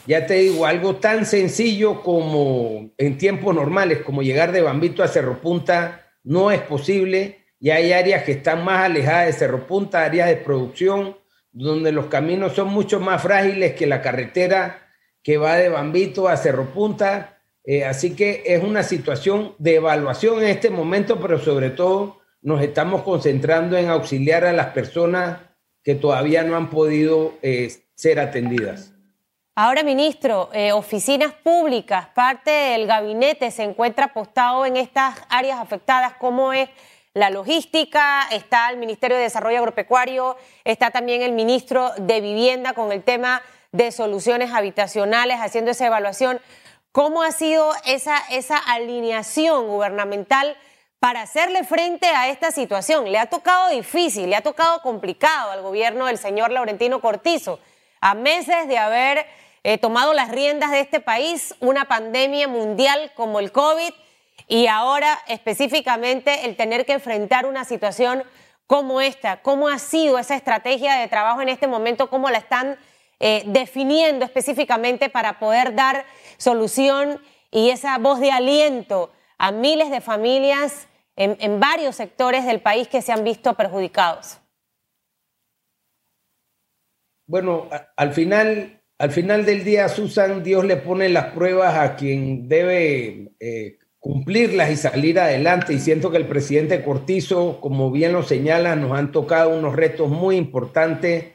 ya 0.06 0.26
te 0.26 0.34
digo, 0.34 0.66
algo 0.66 0.96
tan 0.96 1.26
sencillo 1.26 2.02
como 2.02 2.90
en 2.98 3.18
tiempos 3.18 3.54
normales, 3.54 4.00
como 4.00 4.22
llegar 4.22 4.50
de 4.50 4.60
Bambito 4.60 5.02
a 5.02 5.08
Cerro 5.08 5.40
Punta, 5.40 6.06
no 6.24 6.50
es 6.50 6.60
posible. 6.60 7.44
Y 7.60 7.70
hay 7.70 7.92
áreas 7.92 8.24
que 8.24 8.32
están 8.32 8.64
más 8.64 8.84
alejadas 8.84 9.26
de 9.26 9.32
Cerro 9.32 9.66
Punta, 9.66 10.04
áreas 10.04 10.28
de 10.28 10.36
producción, 10.36 11.16
donde 11.52 11.92
los 11.92 12.06
caminos 12.06 12.54
son 12.54 12.68
mucho 12.68 12.98
más 12.98 13.22
frágiles 13.22 13.74
que 13.74 13.86
la 13.86 14.02
carretera 14.02 14.88
que 15.22 15.36
va 15.36 15.56
de 15.56 15.68
Bambito 15.68 16.28
a 16.28 16.36
Cerro 16.36 16.72
Punta. 16.72 17.38
Eh, 17.64 17.84
así 17.84 18.16
que 18.16 18.42
es 18.46 18.62
una 18.62 18.82
situación 18.82 19.54
de 19.58 19.76
evaluación 19.76 20.42
en 20.42 20.48
este 20.48 20.70
momento, 20.70 21.20
pero 21.20 21.38
sobre 21.38 21.70
todo 21.70 22.20
nos 22.40 22.60
estamos 22.60 23.02
concentrando 23.02 23.76
en 23.76 23.88
auxiliar 23.88 24.44
a 24.44 24.52
las 24.52 24.68
personas 24.68 25.38
que 25.84 25.94
todavía 25.94 26.42
no 26.42 26.56
han 26.56 26.70
podido 26.70 27.34
eh, 27.42 27.70
ser 27.94 28.18
atendidas. 28.18 28.92
Ahora, 29.54 29.82
ministro, 29.82 30.48
eh, 30.54 30.72
oficinas 30.72 31.34
públicas, 31.34 32.08
parte 32.14 32.50
del 32.50 32.86
gabinete 32.86 33.50
se 33.50 33.62
encuentra 33.62 34.06
apostado 34.06 34.64
en 34.64 34.76
estas 34.76 35.18
áreas 35.28 35.60
afectadas, 35.60 36.14
¿cómo 36.18 36.52
es 36.52 36.70
la 37.14 37.28
logística? 37.28 38.26
Está 38.32 38.70
el 38.70 38.78
Ministerio 38.78 39.18
de 39.18 39.24
Desarrollo 39.24 39.58
Agropecuario, 39.58 40.36
está 40.64 40.90
también 40.90 41.20
el 41.20 41.32
ministro 41.32 41.90
de 41.98 42.22
Vivienda 42.22 42.72
con 42.72 42.92
el 42.92 43.02
tema 43.02 43.42
de 43.72 43.92
soluciones 43.92 44.52
habitacionales, 44.52 45.38
haciendo 45.40 45.70
esa 45.70 45.86
evaluación. 45.86 46.40
¿Cómo 46.92 47.22
ha 47.22 47.32
sido 47.32 47.72
esa, 47.86 48.18
esa 48.28 48.58
alineación 48.58 49.66
gubernamental 49.66 50.54
para 51.00 51.22
hacerle 51.22 51.64
frente 51.64 52.06
a 52.06 52.28
esta 52.28 52.50
situación? 52.50 53.10
Le 53.10 53.18
ha 53.18 53.30
tocado 53.30 53.70
difícil, 53.70 54.28
le 54.28 54.36
ha 54.36 54.42
tocado 54.42 54.82
complicado 54.82 55.52
al 55.52 55.62
gobierno 55.62 56.04
del 56.04 56.18
señor 56.18 56.50
Laurentino 56.50 57.00
Cortizo, 57.00 57.60
a 58.02 58.12
meses 58.14 58.68
de 58.68 58.76
haber 58.76 59.24
eh, 59.64 59.78
tomado 59.78 60.12
las 60.12 60.28
riendas 60.28 60.70
de 60.70 60.80
este 60.80 61.00
país, 61.00 61.54
una 61.60 61.86
pandemia 61.86 62.46
mundial 62.46 63.10
como 63.14 63.40
el 63.40 63.52
COVID 63.52 63.94
y 64.46 64.66
ahora 64.66 65.18
específicamente 65.28 66.44
el 66.44 66.56
tener 66.56 66.84
que 66.84 66.92
enfrentar 66.92 67.46
una 67.46 67.64
situación 67.64 68.22
como 68.66 69.00
esta. 69.00 69.40
¿Cómo 69.40 69.68
ha 69.68 69.78
sido 69.78 70.18
esa 70.18 70.36
estrategia 70.36 70.96
de 70.96 71.08
trabajo 71.08 71.40
en 71.40 71.48
este 71.48 71.66
momento? 71.66 72.10
¿Cómo 72.10 72.28
la 72.28 72.36
están 72.36 72.76
eh, 73.24 73.44
definiendo 73.46 74.24
específicamente 74.24 75.08
para 75.08 75.38
poder 75.38 75.76
dar 75.76 76.04
solución 76.38 77.20
y 77.52 77.70
esa 77.70 77.96
voz 77.98 78.18
de 78.18 78.32
aliento 78.32 79.12
a 79.38 79.52
miles 79.52 79.90
de 79.92 80.00
familias 80.00 80.88
en, 81.14 81.60
varios 81.60 81.94
sectores 81.94 82.44
del 82.44 82.60
país 82.60 82.88
que 82.88 83.00
se 83.00 83.12
han 83.12 83.22
visto 83.22 83.54
perjudicados? 83.54 84.40
Bueno, 87.28 87.68
al 87.96 88.12
final 88.12 88.82
al 88.98 89.12
final 89.12 89.44
del 89.44 89.62
día, 89.62 89.88
Susan, 89.88 90.42
Dios 90.42 90.64
le 90.64 90.76
pone 90.76 91.08
las 91.08 91.32
pruebas 91.32 91.76
a 91.76 91.94
quien 91.94 92.48
debe 92.48 93.32
eh, 93.38 93.78
cumplirlas 94.00 94.70
y 94.70 94.76
salir 94.76 95.20
adelante. 95.20 95.72
Y 95.72 95.78
siento 95.78 96.10
que 96.10 96.16
el 96.16 96.26
presidente 96.26 96.82
Cortizo, 96.82 97.60
como 97.60 97.92
bien 97.92 98.12
lo 98.12 98.24
señala, 98.24 98.74
nos 98.74 98.98
han 98.98 99.12
tocado 99.12 99.56
unos 99.56 99.76
retos 99.76 100.08
muy 100.08 100.36
importantes 100.36 101.26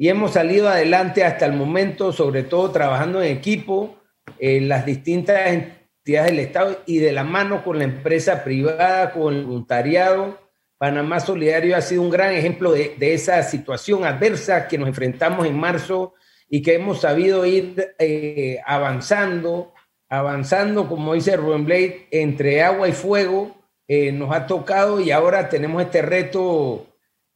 y 0.00 0.08
hemos 0.08 0.32
salido 0.32 0.70
adelante 0.70 1.24
hasta 1.24 1.44
el 1.44 1.52
momento, 1.52 2.10
sobre 2.10 2.42
todo 2.42 2.70
trabajando 2.70 3.22
en 3.22 3.36
equipo, 3.36 3.96
en 4.38 4.66
las 4.66 4.86
distintas 4.86 5.46
entidades 5.48 6.30
del 6.30 6.38
Estado 6.38 6.78
y 6.86 7.00
de 7.00 7.12
la 7.12 7.22
mano 7.22 7.62
con 7.62 7.76
la 7.76 7.84
empresa 7.84 8.42
privada, 8.42 9.12
con 9.12 9.34
el 9.34 9.44
voluntariado. 9.44 10.40
Panamá 10.78 11.20
Solidario 11.20 11.76
ha 11.76 11.82
sido 11.82 12.00
un 12.00 12.08
gran 12.08 12.32
ejemplo 12.32 12.72
de, 12.72 12.94
de 12.98 13.12
esa 13.12 13.42
situación 13.42 14.06
adversa 14.06 14.68
que 14.68 14.78
nos 14.78 14.88
enfrentamos 14.88 15.46
en 15.46 15.58
marzo 15.58 16.14
y 16.48 16.62
que 16.62 16.76
hemos 16.76 17.02
sabido 17.02 17.44
ir 17.44 17.94
eh, 17.98 18.58
avanzando, 18.64 19.74
avanzando, 20.08 20.88
como 20.88 21.12
dice 21.12 21.36
Rubén 21.36 21.66
Blade, 21.66 22.08
entre 22.10 22.62
agua 22.62 22.88
y 22.88 22.92
fuego, 22.92 23.54
eh, 23.86 24.12
nos 24.12 24.34
ha 24.34 24.46
tocado 24.46 24.98
y 24.98 25.10
ahora 25.10 25.50
tenemos 25.50 25.82
este 25.82 26.00
reto 26.00 26.86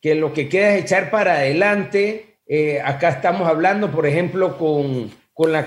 que 0.01 0.15
lo 0.15 0.33
que 0.33 0.49
queda 0.49 0.75
es 0.75 0.85
echar 0.85 1.11
para 1.11 1.35
adelante. 1.35 2.34
Eh, 2.47 2.81
acá 2.81 3.09
estamos 3.09 3.49
hablando, 3.49 3.91
por 3.91 4.07
ejemplo, 4.07 4.59
con, 4.59 5.11
con, 5.33 5.53
la, 5.53 5.65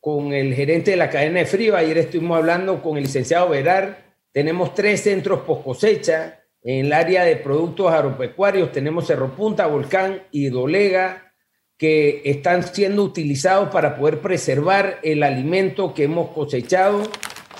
con 0.00 0.32
el 0.32 0.54
gerente 0.54 0.92
de 0.92 0.96
la 0.96 1.10
cadena 1.10 1.40
de 1.40 1.46
frío, 1.46 1.76
ayer 1.76 1.98
estuvimos 1.98 2.38
hablando 2.38 2.82
con 2.82 2.96
el 2.96 3.04
licenciado 3.04 3.48
Verar, 3.48 3.98
tenemos 4.32 4.74
tres 4.74 5.02
centros 5.02 5.40
post 5.40 5.64
cosecha, 5.64 6.40
en 6.68 6.86
el 6.86 6.92
área 6.92 7.24
de 7.24 7.36
productos 7.36 7.92
agropecuarios 7.92 8.72
tenemos 8.72 9.06
Cerro 9.06 9.36
Punta, 9.36 9.68
Volcán 9.68 10.22
y 10.32 10.48
Dolega, 10.48 11.32
que 11.78 12.22
están 12.24 12.64
siendo 12.64 13.04
utilizados 13.04 13.68
para 13.68 13.96
poder 13.96 14.20
preservar 14.20 14.98
el 15.04 15.22
alimento 15.22 15.94
que 15.94 16.04
hemos 16.04 16.30
cosechado. 16.30 17.04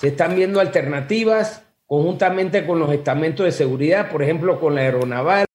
Se 0.01 0.09
están 0.09 0.35
viendo 0.35 0.59
alternativas 0.59 1.63
conjuntamente 1.85 2.65
con 2.65 2.79
los 2.79 2.91
estamentos 2.91 3.45
de 3.45 3.53
seguridad, 3.53 4.11
por 4.11 4.23
ejemplo, 4.23 4.59
con 4.59 4.75
la 4.75 4.81
aeronaval. 4.81 5.46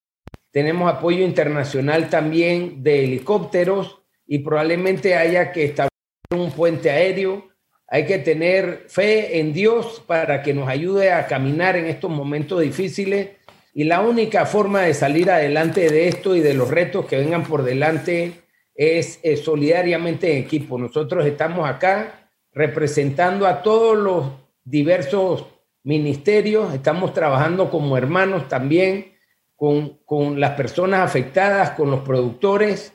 Tenemos 0.53 0.93
apoyo 0.93 1.25
internacional 1.25 2.11
también 2.11 2.83
de 2.83 3.05
helicópteros 3.05 4.03
y 4.27 4.37
probablemente 4.37 5.15
haya 5.15 5.51
que 5.51 5.65
establecer 5.65 5.89
un 6.29 6.51
puente 6.51 6.91
aéreo. 6.91 7.49
Hay 7.87 8.05
que 8.05 8.19
tener 8.19 8.85
fe 8.87 9.39
en 9.39 9.51
Dios 9.51 10.03
para 10.05 10.43
que 10.43 10.53
nos 10.53 10.69
ayude 10.69 11.11
a 11.11 11.25
caminar 11.25 11.75
en 11.75 11.87
estos 11.87 12.11
momentos 12.11 12.61
difíciles. 12.61 13.29
Y 13.73 13.85
la 13.85 14.01
única 14.01 14.45
forma 14.45 14.81
de 14.81 14.93
salir 14.93 15.31
adelante 15.31 15.89
de 15.89 16.07
esto 16.07 16.35
y 16.35 16.41
de 16.41 16.53
los 16.53 16.69
retos 16.69 17.07
que 17.07 17.17
vengan 17.17 17.45
por 17.45 17.63
delante 17.63 18.33
es, 18.75 19.21
solidariamente 19.43 20.33
en 20.33 20.43
equipo. 20.43 20.77
Nosotros 20.77 21.25
estamos 21.25 21.67
acá 21.67 22.29
representando 22.51 23.47
a 23.47 23.63
todos 23.63 23.97
los 23.97 24.33
diversos 24.63 25.47
ministerios, 25.81 26.75
estamos 26.75 27.11
trabajando 27.11 27.71
como 27.71 27.97
hermanos 27.97 28.47
también 28.47 29.12
con, 29.55 29.99
con 30.05 30.39
las 30.39 30.51
personas 30.51 31.01
afectadas, 31.01 31.71
con 31.71 31.91
los 31.91 32.01
productores, 32.01 32.93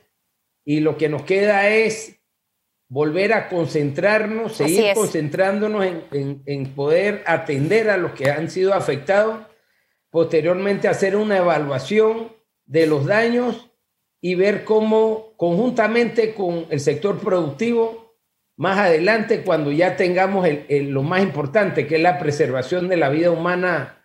y 0.65 0.81
lo 0.81 0.97
que 0.99 1.09
nos 1.09 1.23
queda 1.23 1.69
es 1.69 2.21
volver 2.89 3.33
a 3.33 3.49
concentrarnos, 3.49 4.57
seguir 4.57 4.95
concentrándonos 4.95 5.85
en, 5.85 6.43
en, 6.45 6.75
poder 6.75 7.23
atender 7.27 7.91
a 7.91 7.97
los 7.97 8.13
que 8.13 8.31
han 8.31 8.51
sido 8.51 8.75
afectados, 8.75 9.41
posteriormente 10.11 10.89
hacer 10.89 11.17
una 11.17 11.39
evaluación 11.39 12.33
de 12.67 12.87
los 12.87 13.07
daños 13.07 13.71
y 14.21 14.35
ver 14.35 14.65
cómo 14.65 15.35
conjuntamente 15.37 16.35
con 16.35 16.67
el 16.71 16.81
sector 16.81 17.19
productivo, 17.19 18.17
más 18.57 18.79
adelante, 18.79 19.43
cuando 19.45 19.71
ya 19.71 19.97
tengamos 19.97 20.49
lo 20.69 21.03
más 21.03 21.23
importante, 21.23 21.87
que 21.87 21.97
es 21.97 22.03
la 22.03 22.19
preservación 22.19 22.89
de 22.89 22.97
la 22.97 23.09
vida 23.09 23.31
humana 23.31 24.05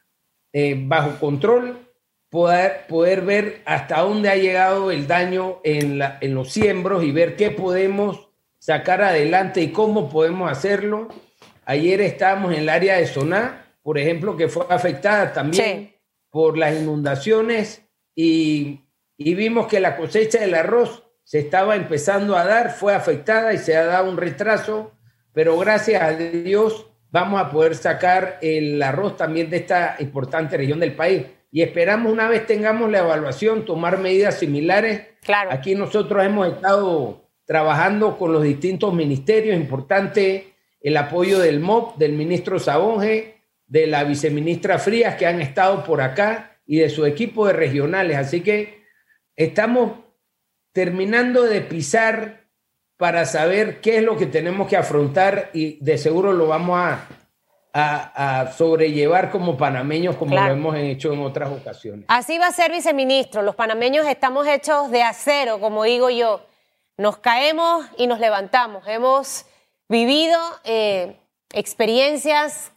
eh, 0.54 0.76
bajo 0.78 1.20
control, 1.20 1.90
poder, 2.34 2.88
poder 2.88 3.22
ver 3.22 3.62
hasta 3.66 4.02
dónde 4.02 4.30
ha 4.30 4.36
llegado 4.36 4.92
el 4.92 5.06
daño 5.06 5.62
en, 5.64 6.00
la, 6.00 6.18
en 6.20 6.34
los 6.34 6.52
siembros 6.52 7.04
y 7.04 7.12
ver 7.12 7.36
qué 7.36 7.52
podemos 7.52 8.28
sacar 8.58 9.04
adelante 9.04 9.62
y 9.62 9.72
cómo 9.72 10.10
podemos 10.10 10.52
hacerlo. 10.52 11.08
Ayer 11.64 12.02
estábamos 12.02 12.52
en 12.54 12.64
el 12.64 12.70
área 12.70 12.98
de 12.98 13.06
Soná, 13.06 13.68
por 13.84 14.00
ejemplo, 14.00 14.36
que 14.36 14.50
fue 14.50 14.66
afectada 14.68 15.32
también 15.32 15.96
por 16.30 16.58
las 16.58 16.76
inundaciones 16.76 17.84
y 18.16 18.80
y 19.18 19.36
vimos 19.36 19.68
que 19.68 19.80
la 19.80 19.96
cosecha 19.96 20.40
del 20.40 20.56
arroz 20.56 21.04
se 21.24 21.40
estaba 21.40 21.76
empezando 21.76 22.36
a 22.36 22.44
dar, 22.44 22.72
fue 22.72 22.94
afectada 22.94 23.54
y 23.54 23.58
se 23.58 23.78
ha 23.78 23.86
dado 23.86 24.10
un 24.10 24.18
retraso, 24.18 24.92
pero 25.32 25.58
gracias 25.58 26.02
a 26.02 26.12
Dios 26.14 26.88
vamos 27.12 27.40
a 27.40 27.50
poder 27.50 27.76
sacar 27.76 28.40
el 28.42 28.82
arroz 28.82 29.16
también 29.16 29.50
de 29.50 29.58
esta 29.58 29.96
importante 30.00 30.58
región 30.58 30.80
del 30.80 30.96
país. 30.96 31.26
Y 31.54 31.62
esperamos 31.62 32.12
una 32.12 32.28
vez 32.28 32.48
tengamos 32.48 32.90
la 32.90 32.98
evaluación, 32.98 33.64
tomar 33.64 34.00
medidas 34.00 34.40
similares. 34.40 35.04
Claro. 35.22 35.52
Aquí 35.52 35.76
nosotros 35.76 36.26
hemos 36.26 36.48
estado 36.48 37.30
trabajando 37.46 38.18
con 38.18 38.34
los 38.34 38.42
distintos 38.42 38.92
ministerios, 38.92 39.56
importante 39.56 40.56
el 40.82 40.98
apoyo 40.98 41.38
del 41.38 41.60
MOP, 41.60 42.00
del 42.00 42.14
ministro 42.14 42.58
Sabonge, 42.58 43.36
de 43.68 43.86
la 43.86 44.04
viceministra 44.04 44.80
Frías, 44.80 45.14
que 45.14 45.28
han 45.28 45.42
estado 45.42 45.84
por 45.84 46.02
acá, 46.02 46.58
y 46.66 46.80
de 46.80 46.90
su 46.90 47.06
equipo 47.06 47.46
de 47.46 47.54
regionales. 47.54 48.18
Así 48.18 48.42
que 48.42 48.82
estamos 49.36 50.00
terminando 50.72 51.44
de 51.44 51.62
pisar 51.62 52.48
para 52.98 53.28
saber 53.28 53.80
qué 53.80 53.98
es 53.98 54.04
lo 54.04 54.18
que 54.18 54.26
tenemos 54.26 54.68
que 54.68 54.78
afrontar 54.78 55.52
y 55.54 55.78
de 55.86 56.00
seguro 56.00 56.34
lo 56.34 56.48
vamos 56.48 56.80
a, 56.80 57.08
a, 57.74 58.52
sobrellevar 58.56 59.32
como 59.32 59.58
panameños 59.58 60.16
como 60.16 60.36
lo 60.36 60.48
hemos 60.48 60.76
hecho 60.76 61.12
en 61.12 61.22
otras 61.22 61.52
ocasiones. 61.52 62.06
Así 62.08 62.38
va 62.38 62.48
a 62.48 62.52
ser, 62.52 62.72
viceministro. 62.72 63.42
Los 63.42 63.56
panameños 63.56 64.06
estamos 64.08 64.48
hechos 64.48 64.92
de 64.92 65.02
acero, 65.02 65.60
como 65.60 65.84
digo 65.84 66.10
yo. 66.10 66.46
Nos 66.98 67.18
caemos 67.18 67.86
y 67.98 68.08
nos 68.08 68.20
levantamos. 68.20 68.88
Hemos 68.88 69.46
vivido 69.90 70.40
eh, 70.64 71.18
experiencias 71.52 72.72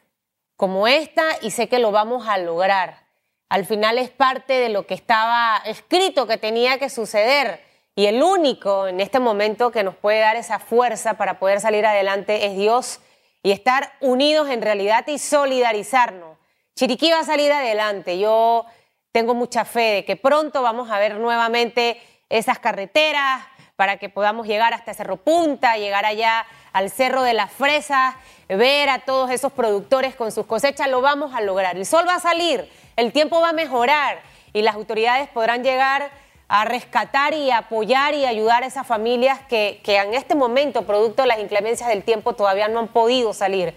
como 0.57 0.89
esta 0.89 1.25
y 1.43 1.51
sé 1.51 1.69
que 1.69 1.79
lo 1.79 1.93
vamos 1.93 2.27
a 2.27 2.39
lograr 2.39 3.07
al 3.49 3.65
final 3.65 3.99
es 3.99 4.11
parte 4.11 4.55
de 4.55 4.69
lo 4.69 4.87
que 4.87 4.95
estaba 4.95 5.63
escrito 5.65 6.27
que 6.27 6.37
tenía 6.37 6.79
que 6.79 6.91
suceder. 6.91 7.61
Y 7.95 8.07
el 8.07 8.23
único 8.23 8.89
en 8.89 9.01
este 9.01 9.21
momento 9.21 9.71
que 9.71 9.85
nos 9.85 9.97
puede 9.97 10.21
dar 10.21 10.37
esa 10.37 10.59
fuerza 10.59 11.15
para 11.15 11.39
poder 11.39 11.61
salir 11.61 11.87
adelante 11.87 12.47
es 12.47 12.57
Dios 12.57 13.01
y 13.47 13.53
estar 13.53 13.93
unidos 14.01 14.51
en 14.51 14.61
realidad 14.61 15.07
y 15.07 15.21
solidarizarnos. 15.21 16.37
Chiriquí 16.75 17.13
va 17.13 17.21
a 17.21 17.25
salir 17.25 17.53
adelante. 17.53 18.19
Yo 18.19 18.67
tengo 19.13 19.35
mucha 19.35 19.65
fe 19.65 19.95
de 19.95 20.05
que 20.05 20.17
pronto 20.17 20.63
vamos 20.63 20.91
a 20.91 20.99
ver 20.99 21.15
nuevamente 21.15 22.03
esas 22.29 22.59
carreteras 22.59 23.45
para 23.77 23.99
que 23.99 24.09
podamos 24.09 24.49
llegar 24.49 24.75
hasta 24.75 24.93
Cerro 24.95 25.19
Punta, 25.19 25.77
llegar 25.77 26.05
allá 26.05 26.45
al 26.73 26.91
Cerro 26.91 27.23
de 27.23 27.35
las 27.35 27.53
Fresas, 27.53 28.17
ver 28.49 28.89
a 28.89 29.05
todos 29.05 29.31
esos 29.31 29.53
productores 29.53 30.17
con 30.17 30.33
sus 30.33 30.47
cosechas. 30.47 30.89
Lo 30.89 31.01
vamos 31.01 31.33
a 31.33 31.41
lograr. 31.41 31.77
El 31.77 31.87
sol 31.87 32.05
va 32.05 32.17
a 32.17 32.21
salir 32.21 32.69
el 32.97 33.13
tiempo 33.13 33.41
va 33.41 33.51
a 33.51 33.53
mejorar 33.53 34.19
y 34.53 34.63
las 34.63 34.75
autoridades 34.75 35.29
podrán 35.29 35.63
llegar 35.63 36.11
a 36.49 36.65
rescatar 36.65 37.35
y 37.35 37.51
apoyar 37.51 38.15
y 38.15 38.25
ayudar 38.25 38.63
a 38.63 38.67
esas 38.67 38.87
familias 38.87 39.41
que, 39.49 39.81
en 39.85 40.15
este 40.15 40.35
momento, 40.35 40.83
producto 40.83 41.23
de 41.23 41.29
las 41.29 41.41
inclemencias 41.41 41.89
del 41.89 42.05
tiempo, 42.05 42.35
todavía 42.35 42.69
no 42.69 42.79
han 42.79 42.89
podido 42.89 43.33
salir. 43.33 43.75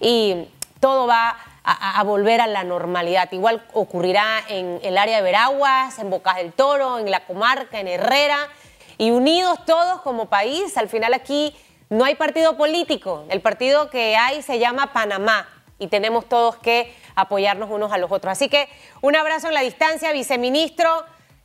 Y 0.00 0.48
todo 0.80 1.06
va 1.06 1.36
a, 1.64 2.02
volver 2.04 2.40
a 2.40 2.46
la 2.46 2.64
normalidad. 2.64 3.30
Igual 3.32 3.64
ocurrirá 3.72 4.26
en 4.48 4.80
el 4.82 4.98
área 4.98 5.16
de 5.16 5.22
Veraguas, 5.22 5.98
en 5.98 6.10
Bocas 6.10 6.36
del 6.36 6.52
Toro, 6.52 6.98
en 6.98 7.10
la 7.10 7.24
comarca, 7.24 7.80
en 7.80 7.88
Herrera. 7.88 8.38
Y 8.98 9.12
unidos 9.12 9.64
todos 9.64 10.02
como 10.02 10.26
país, 10.26 10.76
al 10.76 10.88
final 10.88 11.14
aquí 11.14 11.56
no 11.88 12.04
hay 12.04 12.16
partido 12.16 12.56
político. 12.56 13.24
El 13.30 13.40
partido 13.40 13.88
que 13.88 14.16
hay 14.16 14.42
se 14.42 14.58
llama 14.58 14.92
Panamá 14.92 15.48
y 15.78 15.86
tenemos 15.86 16.28
todos 16.28 16.56
que 16.56 16.94
apoyarnos 17.14 17.70
unos 17.70 17.92
a 17.92 17.98
los 17.98 18.12
otros. 18.12 18.32
Así 18.32 18.48
que 18.48 18.68
un 19.00 19.16
abrazo 19.16 19.48
en 19.48 19.54
la 19.54 19.62
distancia, 19.62 20.12
viceministro, 20.12 21.04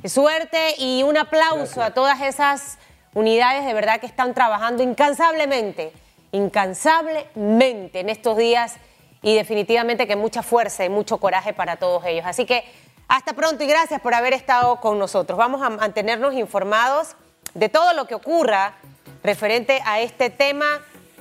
suerte 0.10 0.76
y 0.78 1.04
un 1.04 1.18
aplauso 1.18 1.82
a 1.82 1.92
todas 1.92 2.22
esas 2.22 2.78
unidades 3.14 3.66
de 3.66 3.74
verdad 3.74 4.00
que 4.00 4.06
están 4.06 4.34
trabajando 4.34 4.84
incansablemente, 4.84 5.92
incansablemente 6.32 8.00
en 8.00 8.10
estos 8.10 8.38
días 8.38 8.76
y 9.22 9.36
definitivamente 9.36 10.06
que 10.06 10.16
mucha 10.16 10.44
fuerza 10.44 10.86
y 10.86 10.90
mucho 10.90 11.18
coraje 11.18 11.54
para 11.54 11.78
todos 11.78 12.06
ellos. 12.06 12.26
Así 12.26 12.46
que 12.46 12.64
hasta 13.08 13.34
pronto 13.34 13.64
y 13.64 13.68
gracias 13.68 14.02
por 14.02 14.14
haber 14.14 14.34
estado 14.34 14.80
con 14.80 15.00
nosotros. 15.00 15.38
Vamos 15.38 15.62
a 15.62 15.70
mantenernos 15.70 16.34
informados 16.34 17.16
de 17.54 17.70
todo 17.70 17.94
lo 17.94 18.06
que 18.06 18.16
ocurra 18.16 18.76
referente 19.24 19.82
a 19.86 20.00
este 20.02 20.30
tema 20.30 20.66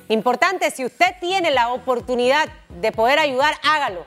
importante. 0.09 0.69
Si 0.71 0.85
usted 0.85 1.15
tiene 1.19 1.51
la 1.51 1.71
oportunidad 1.71 2.49
de 2.69 2.91
poder 2.91 3.19
ayudar, 3.19 3.55
hágalo 3.63 4.05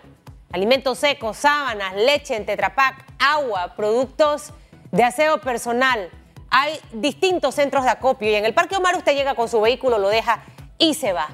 alimentos 0.52 0.98
secos, 0.98 1.36
sábanas, 1.36 1.94
leche 1.94 2.36
en 2.36 2.46
Tetrapac, 2.46 3.04
agua, 3.18 3.74
productos 3.76 4.52
de 4.92 5.04
aseo 5.04 5.40
personal. 5.40 6.10
Hay 6.50 6.78
distintos 6.92 7.54
centros 7.54 7.84
de 7.84 7.90
acopio 7.90 8.30
y 8.30 8.34
en 8.34 8.44
el 8.44 8.54
Parque 8.54 8.76
Omar 8.76 8.96
usted 8.96 9.14
llega 9.14 9.34
con 9.34 9.48
su 9.48 9.60
vehículo, 9.60 9.98
lo 9.98 10.08
deja 10.08 10.42
y 10.78 10.94
se 10.94 11.12
va. 11.12 11.28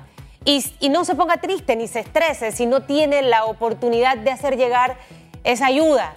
Y, 0.44 0.62
no 0.90 1.04
se 1.04 1.14
ponga 1.14 1.38
triste 1.38 1.74
ni 1.74 1.88
se 1.88 2.00
estrese 2.00 2.52
si 2.52 2.66
no 2.66 2.82
tiene 2.82 3.22
la 3.22 3.44
oportunidad 3.44 4.18
de 4.18 4.30
hacer 4.30 4.56
llegar 4.56 4.96
esa 5.42 5.66
ayuda. 5.66 6.14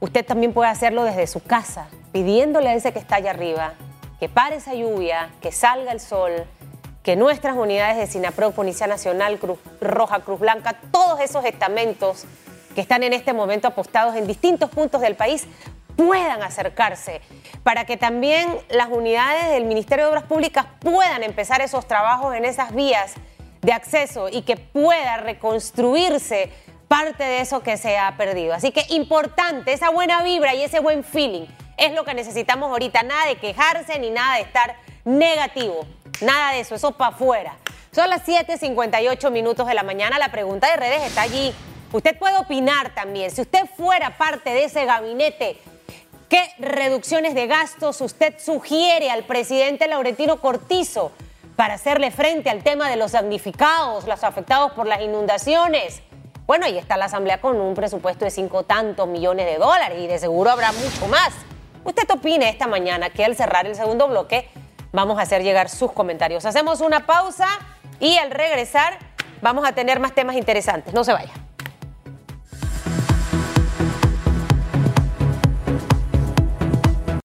Usted 0.00 0.24
también 0.24 0.52
puede 0.52 0.70
hacerlo 0.70 1.04
desde 1.04 1.26
su 1.26 1.42
casa, 1.42 1.88
pidiéndole 2.12 2.70
a 2.70 2.74
ese 2.74 2.92
que 2.92 2.98
está 2.98 3.16
allá 3.16 3.30
arriba 3.30 3.74
que 4.24 4.28
pare 4.28 4.56
esa 4.56 4.74
lluvia, 4.74 5.30
que 5.40 5.52
salga 5.52 5.92
el 5.92 6.00
sol, 6.00 6.46
que 7.02 7.16
nuestras 7.16 7.56
unidades 7.56 7.98
de 7.98 8.06
SINAPRO, 8.06 8.52
Policía 8.52 8.86
Nacional, 8.86 9.38
Cruz 9.38 9.58
Roja, 9.80 10.20
Cruz 10.20 10.40
Blanca, 10.40 10.78
todos 10.90 11.20
esos 11.20 11.44
estamentos 11.44 12.24
que 12.74 12.80
están 12.80 13.02
en 13.02 13.12
este 13.12 13.32
momento 13.32 13.68
apostados 13.68 14.16
en 14.16 14.26
distintos 14.26 14.70
puntos 14.70 15.00
del 15.00 15.14
país 15.14 15.46
puedan 15.96 16.42
acercarse, 16.42 17.20
para 17.62 17.84
que 17.84 17.96
también 17.96 18.48
las 18.68 18.88
unidades 18.88 19.50
del 19.50 19.64
Ministerio 19.64 20.04
de 20.04 20.10
Obras 20.10 20.24
Públicas 20.24 20.66
puedan 20.80 21.22
empezar 21.22 21.60
esos 21.60 21.86
trabajos 21.86 22.34
en 22.34 22.44
esas 22.44 22.74
vías 22.74 23.14
de 23.62 23.72
acceso 23.72 24.28
y 24.28 24.42
que 24.42 24.56
pueda 24.56 25.16
reconstruirse 25.18 26.50
parte 26.88 27.24
de 27.24 27.40
eso 27.40 27.62
que 27.62 27.76
se 27.76 27.96
ha 27.98 28.16
perdido. 28.16 28.54
Así 28.54 28.70
que 28.70 28.84
importante, 28.90 29.72
esa 29.72 29.90
buena 29.90 30.22
vibra 30.22 30.54
y 30.54 30.62
ese 30.62 30.80
buen 30.80 31.02
feeling 31.02 31.46
es 31.76 31.92
lo 31.92 32.04
que 32.04 32.14
necesitamos 32.14 32.70
ahorita, 32.70 33.02
nada 33.02 33.26
de 33.26 33.36
quejarse 33.36 33.98
ni 33.98 34.10
nada 34.10 34.36
de 34.36 34.42
estar 34.42 34.76
negativo. 35.04 35.86
Nada 36.20 36.52
de 36.52 36.60
eso, 36.60 36.74
eso 36.74 36.92
para 36.92 37.14
afuera. 37.14 37.56
Son 37.90 38.08
las 38.08 38.22
7:58 38.26 39.30
minutos 39.30 39.66
de 39.66 39.74
la 39.74 39.82
mañana. 39.82 40.18
La 40.18 40.30
pregunta 40.30 40.70
de 40.70 40.76
redes 40.76 41.02
está 41.02 41.22
allí. 41.22 41.54
Usted 41.92 42.16
puede 42.18 42.36
opinar 42.36 42.94
también. 42.94 43.30
Si 43.30 43.40
usted 43.40 43.66
fuera 43.76 44.16
parte 44.16 44.50
de 44.50 44.64
ese 44.64 44.84
gabinete, 44.84 45.58
¿qué 46.28 46.42
reducciones 46.58 47.34
de 47.34 47.46
gastos 47.46 48.00
usted 48.00 48.34
sugiere 48.38 49.10
al 49.10 49.24
presidente 49.24 49.88
Laurentino 49.88 50.40
Cortizo 50.40 51.12
para 51.56 51.74
hacerle 51.74 52.10
frente 52.10 52.50
al 52.50 52.62
tema 52.62 52.88
de 52.88 52.96
los 52.96 53.12
damnificados, 53.12 54.06
los 54.06 54.24
afectados 54.24 54.72
por 54.72 54.86
las 54.86 55.00
inundaciones? 55.00 56.02
Bueno, 56.46 56.66
ahí 56.66 56.76
está 56.76 56.96
la 56.96 57.06
Asamblea 57.06 57.40
con 57.40 57.60
un 57.60 57.74
presupuesto 57.74 58.24
de 58.24 58.30
cinco 58.30 58.64
tantos 58.64 59.08
millones 59.08 59.46
de 59.46 59.56
dólares 59.56 59.98
y 60.00 60.06
de 60.06 60.18
seguro 60.18 60.50
habrá 60.50 60.72
mucho 60.72 61.06
más. 61.08 61.32
Usted 61.84 62.10
opine 62.10 62.48
esta 62.48 62.66
mañana 62.66 63.10
que 63.10 63.24
al 63.24 63.36
cerrar 63.36 63.66
el 63.66 63.74
segundo 63.74 64.08
bloque 64.08 64.48
vamos 64.92 65.18
a 65.18 65.22
hacer 65.22 65.42
llegar 65.42 65.68
sus 65.68 65.92
comentarios. 65.92 66.44
Hacemos 66.44 66.80
una 66.80 67.06
pausa 67.06 67.48
y 68.00 68.16
al 68.18 68.30
regresar 68.30 68.98
vamos 69.40 69.66
a 69.66 69.72
tener 69.72 70.00
más 70.00 70.14
temas 70.14 70.36
interesantes. 70.36 70.92
No 70.92 71.04
se 71.04 71.12
vaya. 71.12 71.32